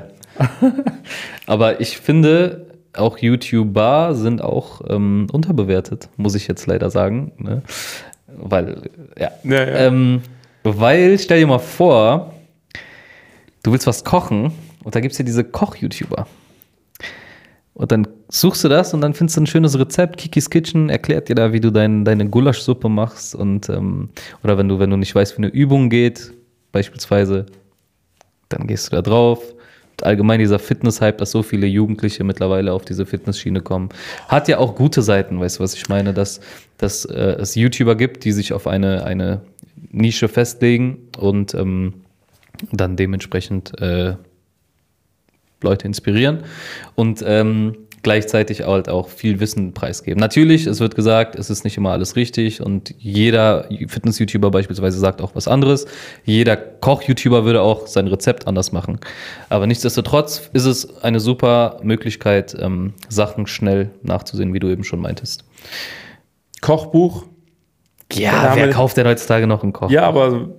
[1.47, 7.31] aber ich finde, auch YouTuber sind auch ähm, unterbewertet, muss ich jetzt leider sagen.
[7.37, 7.61] Ne?
[8.27, 8.81] Weil,
[9.17, 9.31] ja.
[9.43, 9.65] Ja, ja.
[9.87, 10.21] Ähm,
[10.63, 12.33] weil, stell dir mal vor,
[13.63, 14.51] du willst was kochen
[14.83, 16.27] und da gibt es ja diese Koch-YouTuber.
[17.75, 20.17] Und dann suchst du das und dann findest du ein schönes Rezept.
[20.17, 23.35] Kikis Kitchen erklärt dir da, wie du dein, deine Gulaschsuppe machst.
[23.35, 24.09] Und, ähm,
[24.43, 26.31] oder wenn du, wenn du nicht weißt, wie eine Übung geht,
[26.71, 27.45] beispielsweise,
[28.47, 29.43] dann gehst du da drauf.
[30.01, 33.89] Allgemein dieser Fitness-Hype, dass so viele Jugendliche mittlerweile auf diese Fitnessschiene kommen,
[34.29, 36.13] hat ja auch gute Seiten, weißt du, was ich meine?
[36.13, 36.39] Dass,
[36.77, 39.41] dass äh, es YouTuber gibt, die sich auf eine, eine
[39.91, 41.93] Nische festlegen und ähm,
[42.71, 44.15] dann dementsprechend äh,
[45.61, 46.43] Leute inspirieren
[46.95, 47.75] und ähm,
[48.05, 50.19] gleichzeitig halt auch viel Wissen preisgeben.
[50.19, 55.23] Natürlich, es wird gesagt, es ist nicht immer alles richtig und jeder Fitness-YouTuber beispielsweise sagt
[55.23, 55.87] auch was anderes.
[56.23, 58.99] Jeder Koch-YouTuber würde auch sein Rezept anders machen.
[59.49, 64.99] Aber nichtsdestotrotz ist es eine super Möglichkeit, ähm, Sachen schnell nachzusehen, wie du eben schon
[64.99, 65.43] meintest.
[66.61, 67.25] Kochbuch.
[68.13, 69.89] Ja, wer kauft denn heutzutage noch einen Koch?
[69.89, 70.49] Ja, aber,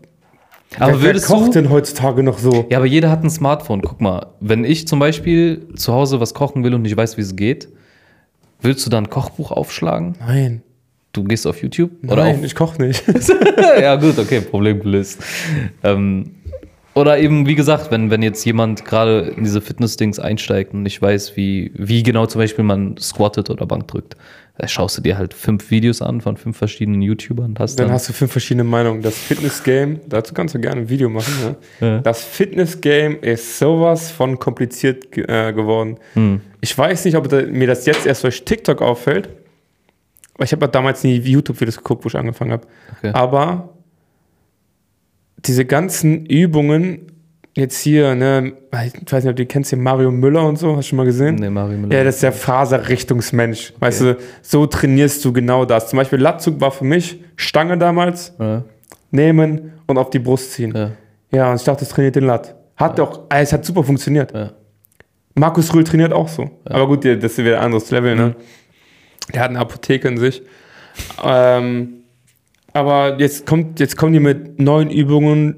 [0.79, 2.67] aber wer, wer kocht du, denn heutzutage noch so?
[2.71, 3.83] Ja, aber jeder hat ein Smartphone.
[3.83, 7.23] Guck mal, wenn ich zum Beispiel zu Hause was kochen will und nicht weiß, wie
[7.23, 7.69] es geht,
[8.61, 10.17] Willst du dann ein Kochbuch aufschlagen?
[10.19, 10.63] Nein.
[11.13, 11.91] Du gehst auf YouTube?
[12.05, 13.03] Oder Nein, auf ich koche nicht.
[13.81, 15.23] ja, gut, okay, Problem gelöst.
[15.83, 16.36] Ähm,
[16.97, 21.03] oder eben, wie gesagt, wenn, wenn jetzt jemand gerade in diese Fitness-Dings einsteigt und nicht
[21.03, 24.17] weiß, wie, wie genau zum Beispiel man squattet oder Bank drückt,
[24.57, 27.55] da schaust du dir halt fünf Videos an von fünf verschiedenen YouTubern.
[27.59, 29.03] Hast Dann dann, hast du fünf verschiedene Meinungen.
[29.03, 31.35] Das Fitness-Game, dazu kannst du gerne ein Video machen.
[31.45, 31.57] Ne?
[31.87, 31.99] Ja.
[31.99, 35.99] Das Fitness-Game ist sowas von kompliziert äh, geworden.
[36.15, 36.41] Hm.
[36.63, 39.29] Ich weiß nicht, ob mir das jetzt erst durch TikTok auffällt.
[40.43, 42.67] Ich habe damals nie YouTube-Videos geguckt, wo ich angefangen habe.
[42.97, 43.11] Okay.
[43.13, 43.76] Aber
[45.39, 47.13] diese ganzen Übungen,
[47.55, 48.53] jetzt hier, ne,
[48.85, 51.07] ich weiß nicht, ob du kennst hier Mario Müller und so, hast du schon mal
[51.07, 51.37] gesehen?
[51.37, 51.97] Nee, Mario Müller.
[51.97, 53.73] Ja, das ist der Faserrichtungsmensch.
[53.79, 55.89] Weißt du, so trainierst du genau das.
[55.89, 58.63] Zum Beispiel Latzug war für mich Stange damals, ja,
[59.11, 60.75] nehmen und auf die Brust ziehen.
[60.75, 60.91] Ja,
[61.33, 62.55] ja, und ich dachte, das trainiert den Lat.
[62.77, 64.33] Hat doch, äh, es hat super funktioniert.
[64.33, 64.53] ja.
[65.39, 66.51] Markus Rühl trainiert auch so.
[66.65, 68.29] Aber gut, das ist wieder ein anderes Level, ne?
[68.29, 69.33] Mhm.
[69.35, 70.43] Der hat eine Apotheke in sich.
[71.23, 72.05] Ähm,
[72.77, 75.57] aber jetzt kommt, jetzt kommen die mit neuen Übungen.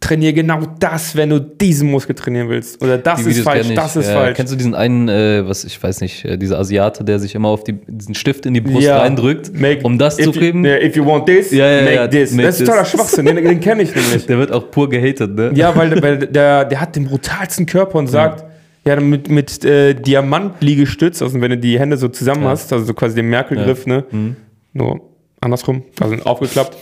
[0.00, 2.82] Trainier genau das, wenn du diesen Muskel trainieren willst.
[2.82, 4.36] Oder das Die ist Videos falsch, das ist Ja, falsch.
[4.36, 7.46] Kennst du diesen einen, äh, was ich weiß nicht, äh, dieser Asiate, der sich immer
[7.50, 8.98] auf die, diesen Stift in die Brust Ja.
[8.98, 10.64] reindrückt, Make- um das zu kriegen?
[10.64, 12.32] Yeah, if you want this, Ja, ja, make ja, this.
[12.32, 12.84] make das ist totaler.
[12.84, 14.26] Schwachsinn, den, den kenne ich nämlich.
[14.26, 15.52] Der wird auch pur gehatet, ne?
[15.54, 18.42] Ja, weil, weil der, der hat den brutalsten Körper und sagt,
[18.84, 22.94] ja, mit, mit äh, Diamant-Liegestütz, also wenn du die Hände so zusammen hast, also so
[22.94, 24.02] quasi den Merkel-Griff, ne?
[24.10, 24.34] Mhm.
[24.72, 25.00] Nur
[25.42, 26.76] andersrum, also aufgeklappt.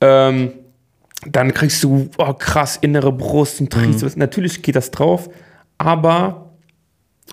[0.00, 0.52] Ähm,
[1.26, 4.16] dann kriegst du, oh krass, innere Brust und Trizeps.
[4.16, 5.28] Natürlich geht das drauf,
[5.76, 6.52] aber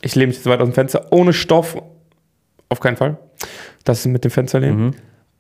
[0.01, 1.07] ich lehne mich jetzt weit aus dem Fenster.
[1.11, 1.81] Ohne Stoff,
[2.69, 3.17] auf keinen Fall.
[3.85, 4.87] Das ist mit dem Fenster lehnen.
[4.87, 4.91] Mhm.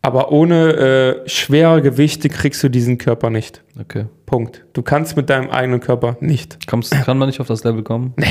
[0.01, 3.61] Aber ohne äh, schwere Gewichte kriegst du diesen Körper nicht.
[3.79, 4.05] Okay.
[4.25, 4.63] Punkt.
[4.71, 6.65] Du kannst mit deinem eigenen Körper nicht.
[6.67, 8.13] Kommst, kann man nicht auf das Level kommen?
[8.15, 8.27] Nee.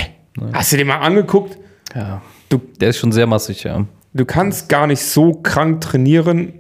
[0.53, 1.59] Hast du dir mal angeguckt?
[1.95, 2.23] Ja.
[2.49, 3.85] Du, Der ist schon sehr massig, ja.
[4.15, 6.55] du kannst gar nicht so krank trainieren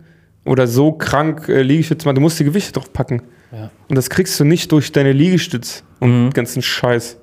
[0.47, 2.17] oder so krank äh, Liegestütze machen.
[2.17, 3.23] Du musst die Gewichte drauf packen.
[3.53, 3.71] Ja.
[3.89, 7.19] Und das kriegst du nicht durch deine Liegestütz und ganzen Scheiß.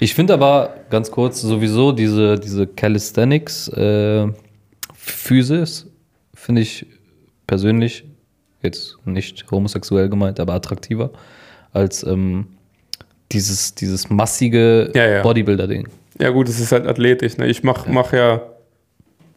[0.00, 4.26] Ich finde aber ganz kurz sowieso diese, diese Calisthenics äh,
[4.94, 5.86] Physis
[6.34, 6.86] finde ich
[7.46, 8.04] persönlich
[8.62, 11.10] jetzt nicht homosexuell gemeint, aber attraktiver
[11.72, 12.46] als ähm,
[13.32, 15.22] dieses, dieses massige Ja, ja.
[15.22, 15.88] Bodybuilder-Ding.
[16.20, 17.38] Ja gut, es ist halt athletisch.
[17.38, 17.46] Ne?
[17.46, 18.42] Ich mache mach ja,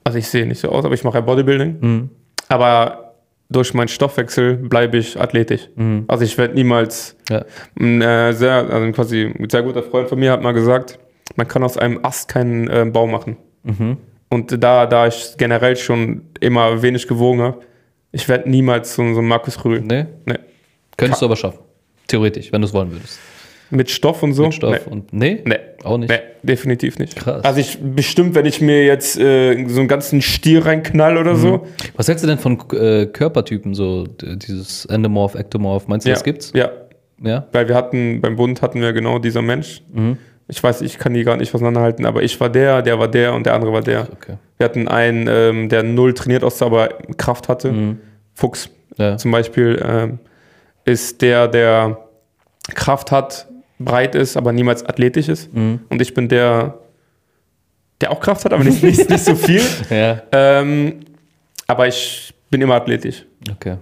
[0.03, 1.77] also ich sehe nicht so aus, aber ich mache ja Bodybuilding.
[1.79, 2.09] Mhm.
[2.49, 3.04] Aber
[3.49, 5.69] durch meinen Stoffwechsel bleibe ich athletisch.
[5.75, 6.05] Mhm.
[6.07, 7.45] Also ich werde niemals Ja.
[7.79, 10.99] Ein äh, sehr, also quasi ein sehr guter Freund von mir hat mal gesagt,
[11.35, 13.37] man kann aus einem Ast keinen äh, Baum machen.
[13.63, 13.97] Mhm.
[14.29, 17.61] Und da, da ich generell schon immer wenig gewogen habe,
[18.11, 19.81] ich werde niemals so, so ein Markus Rühl.
[19.81, 20.05] Nee?
[20.25, 20.39] Nee.
[20.97, 21.59] Könntest du aber schaffen.
[22.07, 23.19] Theoretisch, wenn du es wollen würdest.
[23.71, 24.43] Mit Stoff und so?
[24.43, 24.91] Mit Stoff Nee.
[24.91, 25.13] und.
[25.13, 25.41] Nee?
[25.45, 25.55] Nee.
[25.83, 26.09] Auch nicht.
[26.09, 27.15] Nee, definitiv nicht.
[27.15, 27.43] Krass.
[27.43, 31.65] Also ich bestimmt, wenn ich mir jetzt äh, so einen ganzen Stier reinknall oder so.
[31.95, 35.87] Was hältst du denn von äh, Körpertypen, so dieses Endomorph, Ektomorph?
[35.87, 36.51] Meinst du, das gibt's?
[36.55, 36.69] Ja,
[37.21, 37.47] Ja.
[37.51, 39.81] weil wir hatten, beim Bund hatten wir genau dieser Mensch.
[39.93, 40.17] Mhm.
[40.47, 43.33] Ich weiß, ich kann die gar nicht auseinanderhalten, aber ich war der, der war der
[43.33, 44.01] und der andere war der.
[44.11, 44.37] Okay.
[44.57, 47.71] Wir hatten einen, ähm, der null trainiert aussah, aber Kraft hatte.
[47.71, 47.97] Mhm.
[48.35, 49.17] Fuchs Ja.
[49.17, 50.19] zum Beispiel ähm,
[50.85, 51.97] ist der, der
[52.75, 53.47] Kraft hat,
[53.79, 55.53] breit ist, aber niemals athletisch ist.
[55.53, 55.81] Mhm.
[55.89, 56.79] Und ich bin der,
[58.01, 59.61] der auch Kraft hat, aber nicht, nicht, nicht so viel.
[59.89, 60.21] Ja.
[60.31, 61.01] Ähm,
[61.67, 63.25] aber ich bin immer athletisch.
[63.51, 63.77] Okay.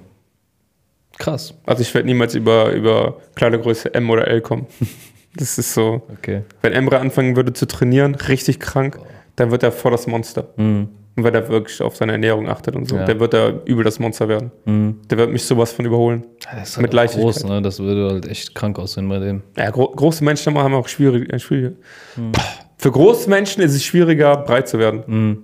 [1.17, 1.53] Krass.
[1.65, 4.67] Also ich werde niemals über, über kleine Größe M oder L kommen.
[5.35, 6.03] Das ist so.
[6.19, 6.43] Okay.
[6.61, 8.99] Wenn Emre anfangen würde zu trainieren, richtig krank,
[9.35, 10.49] dann wird er voll das Monster.
[10.57, 10.89] Mhm.
[11.15, 13.05] Und wenn er wirklich auf seine Ernährung achtet und so, Ja.
[13.05, 14.51] der wird er übel das Monster werden.
[14.65, 15.01] Mhm.
[15.09, 16.25] Der wird mich sowas von überholen.
[16.55, 17.23] Das ist Mit halt Leichtigkeit.
[17.35, 17.61] groß, ne?
[17.61, 19.43] Das würde halt echt krank aussehen bei dem.
[19.55, 21.75] Ja, gro große Menschen haben auch schwierig, äh, schwierig.
[22.15, 22.31] Hm.
[22.77, 25.03] Für große Menschen ist es schwieriger, breit zu werden.
[25.05, 25.43] Mhm.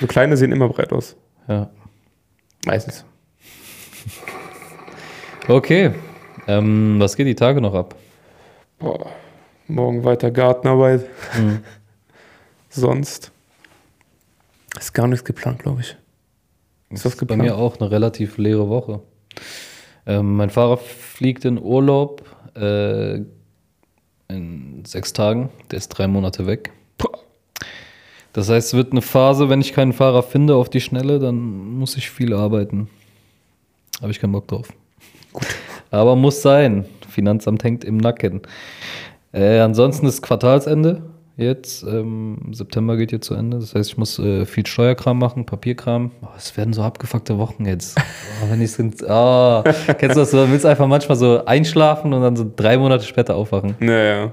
[0.00, 1.14] Für kleine sehen immer breit aus.
[1.46, 1.70] Ja.
[2.66, 3.04] Meistens.
[5.48, 5.92] Okay.
[6.46, 7.94] Ähm, was geht die Tage noch ab?
[8.78, 9.06] Boah.
[9.66, 11.06] Morgen weiter Gartenarbeit.
[11.38, 11.60] Mhm.
[12.68, 13.32] Sonst
[14.78, 15.96] ist gar nichts geplant, glaube ich.
[16.90, 17.42] Ist bei geplant?
[17.42, 19.00] mir auch eine relativ leere Woche.
[20.06, 22.24] Ähm, mein Fahrer fliegt in Urlaub
[22.54, 23.22] äh,
[24.28, 25.50] in sechs Tagen.
[25.70, 26.72] Der ist drei Monate weg.
[28.32, 31.36] Das heißt, es wird eine Phase, wenn ich keinen Fahrer finde auf die Schnelle, dann
[31.78, 32.88] muss ich viel arbeiten.
[34.00, 34.68] Habe ich keinen Bock drauf.
[35.90, 36.84] Aber muss sein.
[37.08, 38.42] Finanzamt hängt im Nacken.
[39.32, 41.02] Äh, ansonsten ist Quartalsende
[41.38, 41.82] jetzt.
[41.84, 43.58] Ähm, September geht jetzt zu Ende.
[43.58, 46.10] Das heißt, ich muss äh, viel Steuerkram machen, Papierkram.
[46.22, 47.98] Oh, es werden so abgefuckte Wochen jetzt.
[48.42, 49.62] Oh, wenn ich sind, oh,
[49.98, 50.30] kennst du das?
[50.32, 53.74] Du willst einfach manchmal so einschlafen und dann so drei Monate später aufwachen.
[53.78, 54.32] Naja.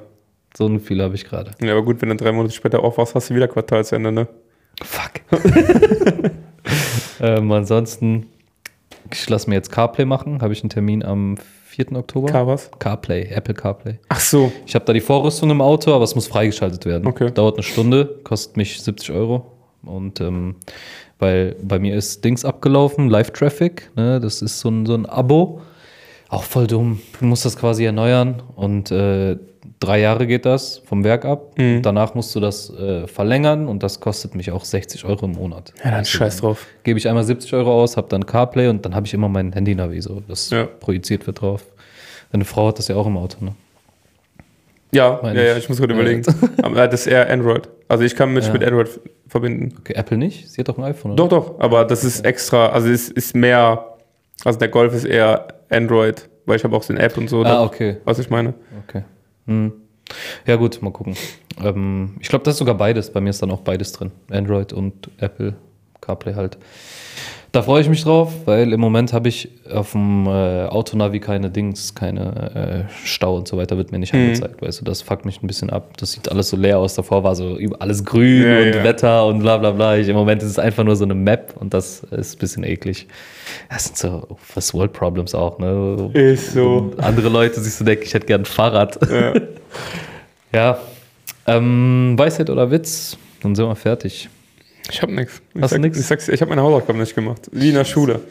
[0.58, 1.51] So ein Gefühl habe ich gerade.
[1.62, 4.28] Ja, aber gut, wenn du drei Monate später aufwachst, hast du wieder Quartalsende, ne?
[4.82, 5.22] Fuck.
[7.22, 8.28] ähm, ansonsten,
[9.12, 10.41] ich lasse mir jetzt CarPlay machen.
[10.41, 11.36] Habe ich einen Termin am
[11.76, 11.91] 4.
[11.93, 12.32] Oktober?
[12.32, 12.71] Car was?
[12.80, 13.99] CarPlay, Apple CarPlay.
[14.07, 14.51] Ach so.
[14.65, 17.05] Ich habe da die Vorrüstung im Auto, aber es muss freigeschaltet werden.
[17.05, 17.32] Okay.
[17.32, 19.51] Dauert eine Stunde, kostet mich 70 Euro.
[19.84, 20.55] Und ähm,
[21.19, 24.19] weil bei mir ist Dings abgelaufen, Live-Traffic, ne?
[24.21, 25.61] das ist so ein, so ein Abo.
[26.30, 27.01] Auch voll dumm.
[27.19, 29.38] Du musst das quasi erneuern und äh,
[29.80, 31.57] drei Jahre geht das vom Werk ab.
[31.57, 31.82] Mhm.
[31.82, 35.73] Danach musst du das äh, verlängern und das kostet mich auch 60 Euro im Monat.
[35.78, 36.65] Ja, dann Also scheiß drauf.
[36.84, 39.53] Gebe ich einmal 70 Euro aus, habe dann CarPlay und dann habe ich immer mein
[39.53, 40.65] Handy-Navi so, das Ja.
[40.65, 41.63] projiziert wird drauf.
[42.32, 43.51] Deine Frau hat das ja auch im Auto, ne?
[44.91, 45.67] Ja, Meine ja, ja, ich.
[45.67, 46.21] muss gerade überlegen.
[46.73, 47.67] Das ist eher Android.
[47.89, 48.53] Also ich kann mich Ja.
[48.53, 48.89] mit Android
[49.28, 49.76] verbinden.
[49.80, 50.49] Okay, Apple nicht?
[50.49, 51.28] Sie hat doch ein iPhone, oder?
[51.28, 53.86] Doch, doch, aber das ist extra, also es ist mehr,
[54.45, 57.43] also der Golf ist eher Android, weil ich habe auch so eine App und so.
[57.43, 57.97] Ah, okay.
[58.05, 58.53] Was ich meine.
[58.88, 59.03] Okay.
[59.48, 59.74] Hm.
[60.46, 61.16] Ja, gut, mal gucken.
[61.62, 63.12] Ähm, ich glaube, das ist sogar beides.
[63.12, 64.12] Bei mir ist dann auch beides drin.
[64.30, 65.56] Android und Apple
[66.02, 66.58] CarPlay halt.
[67.56, 71.49] Da freue ich mich drauf, weil im Moment habe ich auf dem äh, Autonavi keine
[71.49, 74.62] Dings, keine äh, Stau und so weiter, wird mir nicht angezeigt.
[74.62, 75.95] Weißt du, das fuckt mich ein bisschen ab.
[75.95, 76.95] Das sieht alles so leer aus.
[76.95, 78.84] Davor war so alles grün Ja, und ja.
[78.84, 79.95] Wetter und bla bla bla.
[79.95, 82.66] Ich, Im Moment ist es einfach nur so eine Map und das ist ein bisschen
[82.66, 83.08] eklig.
[83.70, 86.10] Das sind so First World Problems auch, ne?
[86.12, 86.91] Ist so.
[86.93, 88.99] Und andere Leute siehst du denken, ich hätte gern ein Fahrrad.
[89.10, 89.34] Ja.
[90.53, 90.78] Ja.
[91.47, 93.18] Ähm, Weisheit oder Witz?
[93.41, 94.30] Dann sind wir fertig.
[94.90, 95.42] Ich habe nichts.
[95.54, 96.00] Ich, Hast du sag, nix?
[96.00, 97.50] ich sag's, ich habe meine Hausaufgaben nicht gemacht.
[97.52, 98.22] Wie in der Schule.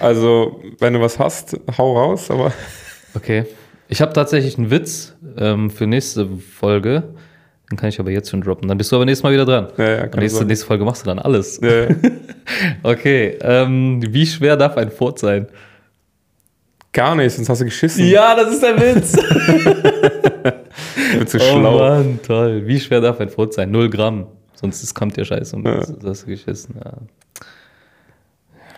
[0.00, 2.52] Also, wenn du was hast, hau raus, aber
[3.14, 3.44] Okay.
[3.88, 7.14] Ich habe tatsächlich einen Witz ähm, für nächste Folge.
[7.70, 8.68] Den kann ich aber jetzt schon droppen.
[8.68, 9.68] Dann bist du aber nächstes Mal wieder dran.
[9.76, 11.58] Ja, ja, nächste, nächste Folge machst du dann alles.
[11.62, 11.88] ja, ja.
[12.82, 13.38] Okay.
[13.40, 15.48] Ähm, wie schwer darf ein Furz sein?
[16.98, 18.06] gar nicht, sonst hast du geschissen.
[18.08, 19.16] Ja, das ist der Witz.
[21.14, 21.78] Wird so oh schlau.
[21.78, 22.66] Mann, toll.
[22.66, 23.70] Wie schwer darf ein Furz sein?
[23.70, 24.26] Null Gramm.
[24.60, 25.76] Sonst kommt dir Scheiße und Ja.
[25.78, 26.74] das, hast du geschissen.
[26.84, 26.94] Ja.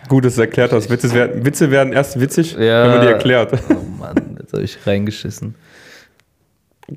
[0.08, 0.90] Gut, dass du erklärt hast.
[0.90, 2.82] Witze werden, Witze werden erst witzig, Ja.
[2.84, 3.52] wenn man die erklärt.
[3.70, 5.54] Oh Mann, jetzt habe ich reingeschissen.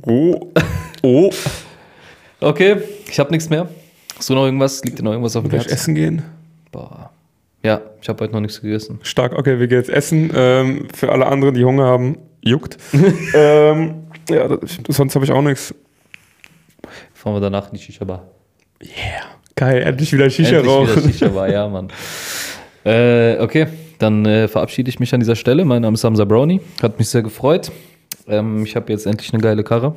[0.04, 0.52] Oh.
[1.06, 1.30] Oh.
[2.40, 2.78] Okay,
[3.10, 3.68] ich habe nichts mehr.
[4.18, 4.82] Hast du noch irgendwas?
[4.86, 5.70] Liegt dir noch irgendwas auf dem Herzen?
[5.70, 6.22] essen gehen.
[6.72, 7.12] Boah.
[7.62, 9.00] Ja, ich habe heute noch nichts gegessen.
[9.04, 10.32] Stark, okay, wir gehen jetzt essen.
[10.34, 12.78] Ähm, für alle anderen, die Hunger haben, juckt.
[13.34, 15.76] ähm, ja, das, sonst habe ich auch nichts.
[17.14, 18.26] Fahren wir danach in die Shisha-Bar.
[19.56, 21.04] Geil, endlich wieder Shisha Endlich wieder rauchen.
[21.04, 21.90] Shisha-Bar, ja, Mann.
[22.86, 23.68] Äh, okay,
[24.00, 25.64] dann äh, verabschiede ich mich an dieser Stelle.
[25.64, 26.60] Mein Name ist Hamza Brownie.
[26.82, 27.72] Hat mich sehr gefreut.
[28.28, 29.96] Ähm, ich habe jetzt endlich eine geile Karre.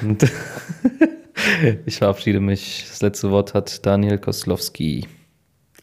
[0.00, 0.24] Und
[1.86, 2.84] ich verabschiede mich.
[2.88, 5.06] Das letzte Wort hat Daniel Koslowski.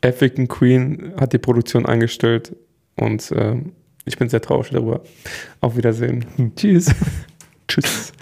[0.04, 2.56] African Queen hat die Produktion eingestellt
[2.96, 3.74] und ähm,
[4.06, 5.02] ich bin sehr traurig darüber.
[5.60, 6.26] Auf Wiedersehen.
[6.56, 6.94] Tschüss.
[7.68, 8.14] Tschüss.